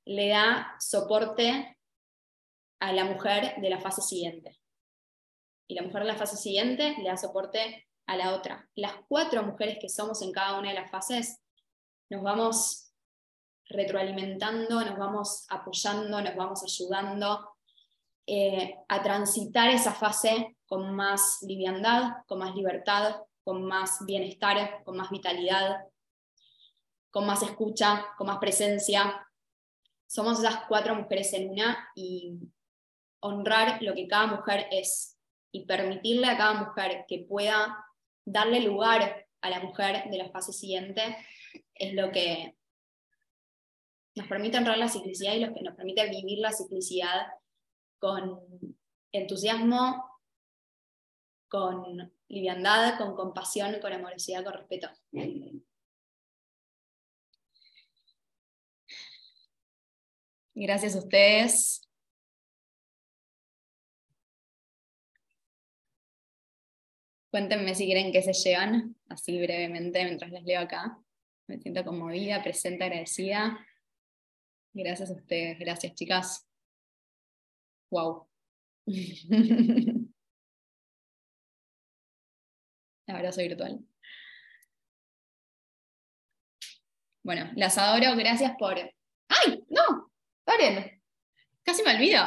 le 0.05 0.29
da 0.29 0.75
soporte 0.79 1.77
a 2.79 2.93
la 2.93 3.05
mujer 3.05 3.55
de 3.61 3.69
la 3.69 3.79
fase 3.79 4.01
siguiente. 4.01 4.59
Y 5.67 5.75
la 5.75 5.83
mujer 5.83 6.01
de 6.01 6.07
la 6.07 6.17
fase 6.17 6.37
siguiente 6.37 6.95
le 6.97 7.09
da 7.09 7.17
soporte 7.17 7.87
a 8.07 8.15
la 8.15 8.33
otra. 8.33 8.67
Las 8.75 8.93
cuatro 9.07 9.43
mujeres 9.43 9.77
que 9.79 9.89
somos 9.89 10.21
en 10.21 10.31
cada 10.31 10.57
una 10.57 10.69
de 10.69 10.75
las 10.75 10.89
fases 10.89 11.39
nos 12.09 12.23
vamos 12.23 12.91
retroalimentando, 13.65 14.83
nos 14.83 14.97
vamos 14.97 15.45
apoyando, 15.49 16.21
nos 16.21 16.35
vamos 16.35 16.63
ayudando 16.63 17.55
eh, 18.25 18.75
a 18.87 19.01
transitar 19.03 19.69
esa 19.69 19.93
fase 19.93 20.57
con 20.65 20.95
más 20.95 21.39
liviandad, 21.41 22.13
con 22.27 22.39
más 22.39 22.55
libertad, 22.55 23.15
con 23.43 23.63
más 23.63 24.05
bienestar, 24.05 24.83
con 24.83 24.97
más 24.97 25.09
vitalidad, 25.09 25.85
con 27.11 27.25
más 27.25 27.41
escucha, 27.43 28.07
con 28.17 28.27
más 28.27 28.37
presencia. 28.37 29.27
Somos 30.09 30.39
esas 30.39 30.65
cuatro 30.67 30.95
mujeres 30.95 31.31
en 31.33 31.51
una 31.51 31.87
y 31.93 32.39
honrar 33.19 33.79
lo 33.83 33.93
que 33.93 34.07
cada 34.07 34.25
mujer 34.25 34.65
es 34.71 35.19
y 35.51 35.65
permitirle 35.65 36.25
a 36.25 36.37
cada 36.37 36.65
mujer 36.65 37.05
que 37.07 37.19
pueda 37.29 37.85
darle 38.25 38.61
lugar 38.61 39.27
a 39.41 39.49
la 39.51 39.59
mujer 39.59 40.09
de 40.09 40.17
la 40.17 40.31
fase 40.31 40.51
siguiente 40.51 41.15
es 41.75 41.93
lo 41.93 42.11
que 42.11 42.55
nos 44.15 44.27
permite 44.27 44.57
honrar 44.57 44.79
la 44.79 44.89
ciclicidad 44.89 45.35
y 45.35 45.45
lo 45.45 45.53
que 45.53 45.61
nos 45.61 45.75
permite 45.75 46.09
vivir 46.09 46.39
la 46.39 46.53
ciclicidad 46.53 47.27
con 47.99 48.41
entusiasmo, 49.11 50.03
con 51.47 52.11
liviandad, 52.29 52.97
con 52.97 53.15
compasión, 53.15 53.79
con 53.79 53.93
amorosidad, 53.93 54.43
con 54.43 54.53
respeto. 54.53 54.89
Gracias 60.61 60.93
a 60.97 60.99
ustedes. 60.99 61.87
Cuéntenme 67.31 67.73
si 67.75 67.85
quieren 67.85 68.11
que 68.11 68.21
se 68.21 68.33
llevan, 68.33 68.97
así 69.07 69.39
brevemente, 69.39 70.03
mientras 70.03 70.29
les 70.31 70.43
leo 70.43 70.59
acá. 70.59 70.99
Me 71.47 71.59
siento 71.59 71.85
conmovida, 71.85 72.43
presente, 72.43 72.83
agradecida. 72.83 73.65
Gracias 74.73 75.09
a 75.11 75.13
ustedes, 75.13 75.57
gracias 75.59 75.95
chicas. 75.95 76.45
Wow. 77.89 78.27
Abrazo 83.07 83.41
virtual. 83.41 83.79
Bueno, 87.23 87.49
las 87.55 87.77
adoro, 87.77 88.17
gracias 88.17 88.57
por. 88.59 88.75
¡Ay! 89.29 89.63
¡No! 89.69 90.09
¡Paren! 90.49 90.99
Casi 91.61 91.83
me 91.83 91.93
olvido. 91.93 92.23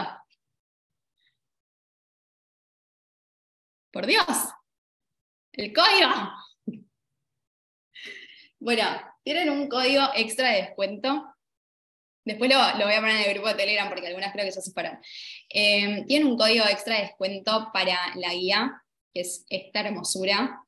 Por 3.90 4.06
Dios. 4.06 4.26
El 5.50 5.72
código. 5.72 6.08
Bueno, 8.60 8.84
tienen 9.24 9.50
un 9.50 9.68
código 9.68 10.04
extra 10.14 10.50
de 10.50 10.62
descuento 10.62 11.34
Después 12.24 12.48
lo, 12.48 12.84
voy 12.84 12.94
a 12.94 13.00
poner 13.00 13.16
en 13.16 13.22
el 13.22 13.34
grupo 13.34 13.48
de 13.48 13.54
Telegram 13.54 13.88
porque 13.88 14.06
algunas 14.06 14.32
creo 14.32 14.44
que 14.44 14.52
se 14.52 14.70
fueron. 14.70 15.00
Eh, 15.48 16.04
tienen 16.06 16.28
un 16.28 16.38
código 16.38 16.64
extra 16.66 16.94
de 16.94 17.02
descuento 17.02 17.70
para 17.74 18.14
la 18.14 18.32
guía, 18.32 18.80
que 19.12 19.22
es 19.22 19.44
esta 19.48 19.80
hermosura. 19.80 20.60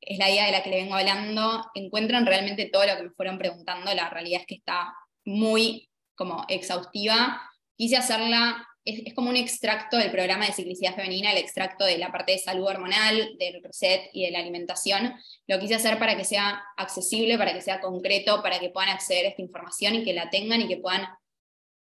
Es 0.00 0.18
la 0.18 0.28
guía 0.28 0.46
de 0.46 0.50
la 0.50 0.64
que 0.64 0.70
le 0.70 0.82
vengo 0.82 0.96
hablando. 0.96 1.70
Encuentran 1.74 2.26
realmente 2.26 2.68
todo 2.72 2.84
lo 2.84 2.96
que 2.96 3.04
me 3.04 3.10
fueron 3.10 3.38
preguntando. 3.38 3.94
La 3.94 4.10
realidad 4.10 4.40
es 4.40 4.46
que 4.48 4.56
está 4.56 4.92
muy 5.24 5.88
como 6.16 6.44
exhaustiva. 6.48 7.40
Quise 7.76 7.96
hacerla 7.96 8.66
es, 8.86 9.14
como 9.14 9.30
un 9.30 9.36
extracto 9.36 9.96
del 9.96 10.10
programa 10.10 10.46
de 10.46 10.52
ciclicidad 10.52 10.94
femenina, 10.94 11.32
el 11.32 11.38
extracto 11.38 11.84
de 11.84 11.98
la 11.98 12.12
parte 12.12 12.32
de 12.32 12.38
salud 12.38 12.66
hormonal, 12.66 13.36
del 13.38 13.62
reset 13.62 14.08
y 14.12 14.24
de 14.24 14.30
la 14.30 14.38
alimentación. 14.38 15.14
Lo 15.46 15.58
quise 15.58 15.74
hacer 15.74 15.98
para 15.98 16.16
que 16.16 16.24
sea 16.24 16.62
accesible, 16.76 17.36
para 17.36 17.52
que 17.52 17.60
sea 17.60 17.80
concreto, 17.80 18.42
para 18.42 18.60
que 18.60 18.70
puedan 18.70 18.90
acceder 18.90 19.26
a 19.26 19.28
esta 19.30 19.42
información 19.42 19.96
y 19.96 20.04
que 20.04 20.14
la 20.14 20.30
tengan 20.30 20.60
y 20.60 20.68
que 20.68 20.76
puedan 20.76 21.06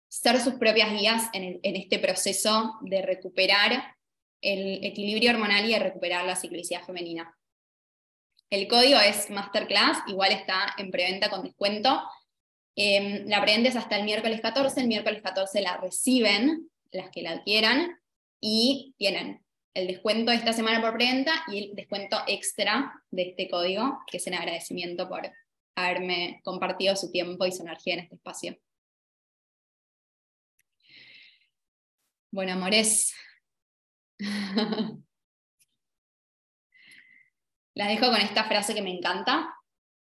ser 0.09 0.41
sus 0.41 0.55
propias 0.55 0.91
guías 0.91 1.29
en, 1.33 1.59
en 1.61 1.75
este 1.75 1.99
proceso 1.99 2.73
de 2.81 3.01
recuperar 3.03 3.95
el 4.41 4.83
equilibrio 4.83 5.31
hormonal 5.31 5.65
y 5.65 5.73
de 5.73 5.79
recuperar 5.79 6.25
la 6.25 6.35
ciclicidad 6.35 6.83
femenina. 6.83 7.35
El 8.49 8.67
código 8.67 8.99
es 8.99 9.29
Masterclass, 9.29 9.99
igual 10.07 10.31
está 10.31 10.73
en 10.77 10.91
preventa 10.91 11.29
con 11.29 11.43
descuento. 11.43 12.03
Em, 12.75 13.25
la 13.27 13.41
preventa 13.41 13.69
es 13.69 13.75
hasta 13.75 13.97
el 13.97 14.03
miércoles 14.03 14.41
14, 14.41 14.81
el 14.81 14.88
miércoles 14.88 15.21
14 15.21 15.61
la 15.61 15.77
reciben 15.77 16.69
las 16.91 17.09
que 17.09 17.21
la 17.21 17.31
adquieran 17.31 17.99
y 18.41 18.93
tienen 18.97 19.45
el 19.73 19.88
descuento 19.88 20.31
de 20.31 20.38
esta 20.38 20.53
semana 20.53 20.81
por 20.81 20.93
preventa 20.95 21.43
y 21.47 21.69
el 21.69 21.75
descuento 21.75 22.17
extra 22.27 22.93
de 23.11 23.29
este 23.29 23.49
código, 23.49 23.99
que 24.07 24.17
es 24.17 24.27
en 24.27 24.33
agradecimiento 24.35 25.07
por 25.09 25.29
haberme 25.75 26.41
compartido 26.43 26.95
su 26.95 27.11
tiempo 27.11 27.45
y 27.45 27.51
su 27.51 27.63
energía 27.63 27.95
en 27.95 27.99
este 28.01 28.15
espacio. 28.15 28.57
Bueno, 32.31 32.53
amores. 32.53 33.13
Las 37.73 37.89
dejo 37.89 38.09
con 38.09 38.21
esta 38.21 38.45
frase 38.45 38.73
que 38.73 38.81
me 38.81 38.95
encanta, 38.95 39.53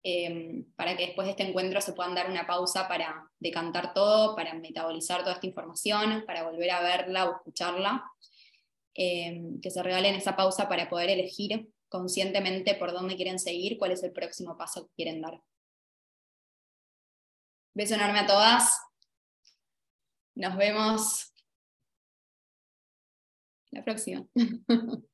Em, 0.06 0.66
para 0.76 0.94
que 0.98 1.06
después 1.06 1.24
de 1.24 1.30
este 1.30 1.44
encuentro 1.44 1.80
se 1.80 1.94
puedan 1.94 2.14
dar 2.14 2.28
una 2.28 2.46
pausa 2.46 2.86
para 2.86 3.26
decantar 3.38 3.94
todo, 3.94 4.36
para 4.36 4.52
metabolizar 4.52 5.20
toda 5.20 5.32
esta 5.32 5.46
información, 5.46 6.24
para 6.26 6.42
volver 6.42 6.70
a 6.72 6.82
verla 6.82 7.30
o 7.30 7.36
escucharla, 7.36 8.04
em, 8.92 9.58
que 9.62 9.70
se 9.70 9.82
regalen 9.82 10.14
esa 10.14 10.36
pausa 10.36 10.68
para 10.68 10.90
poder 10.90 11.08
elegir 11.08 11.70
conscientemente 11.88 12.74
por 12.74 12.92
dónde 12.92 13.16
quieren 13.16 13.38
seguir, 13.38 13.78
cuál 13.78 13.92
es 13.92 14.02
el 14.02 14.12
próximo 14.12 14.58
paso 14.58 14.86
que 14.88 14.94
quieren 14.94 15.22
dar. 15.22 15.40
Beso 17.72 17.94
enorme 17.94 18.20
a 18.20 18.26
todas. 18.26 18.78
Nos 20.34 20.54
vemos 20.56 21.32
la 23.70 23.82
próxima. 23.82 24.26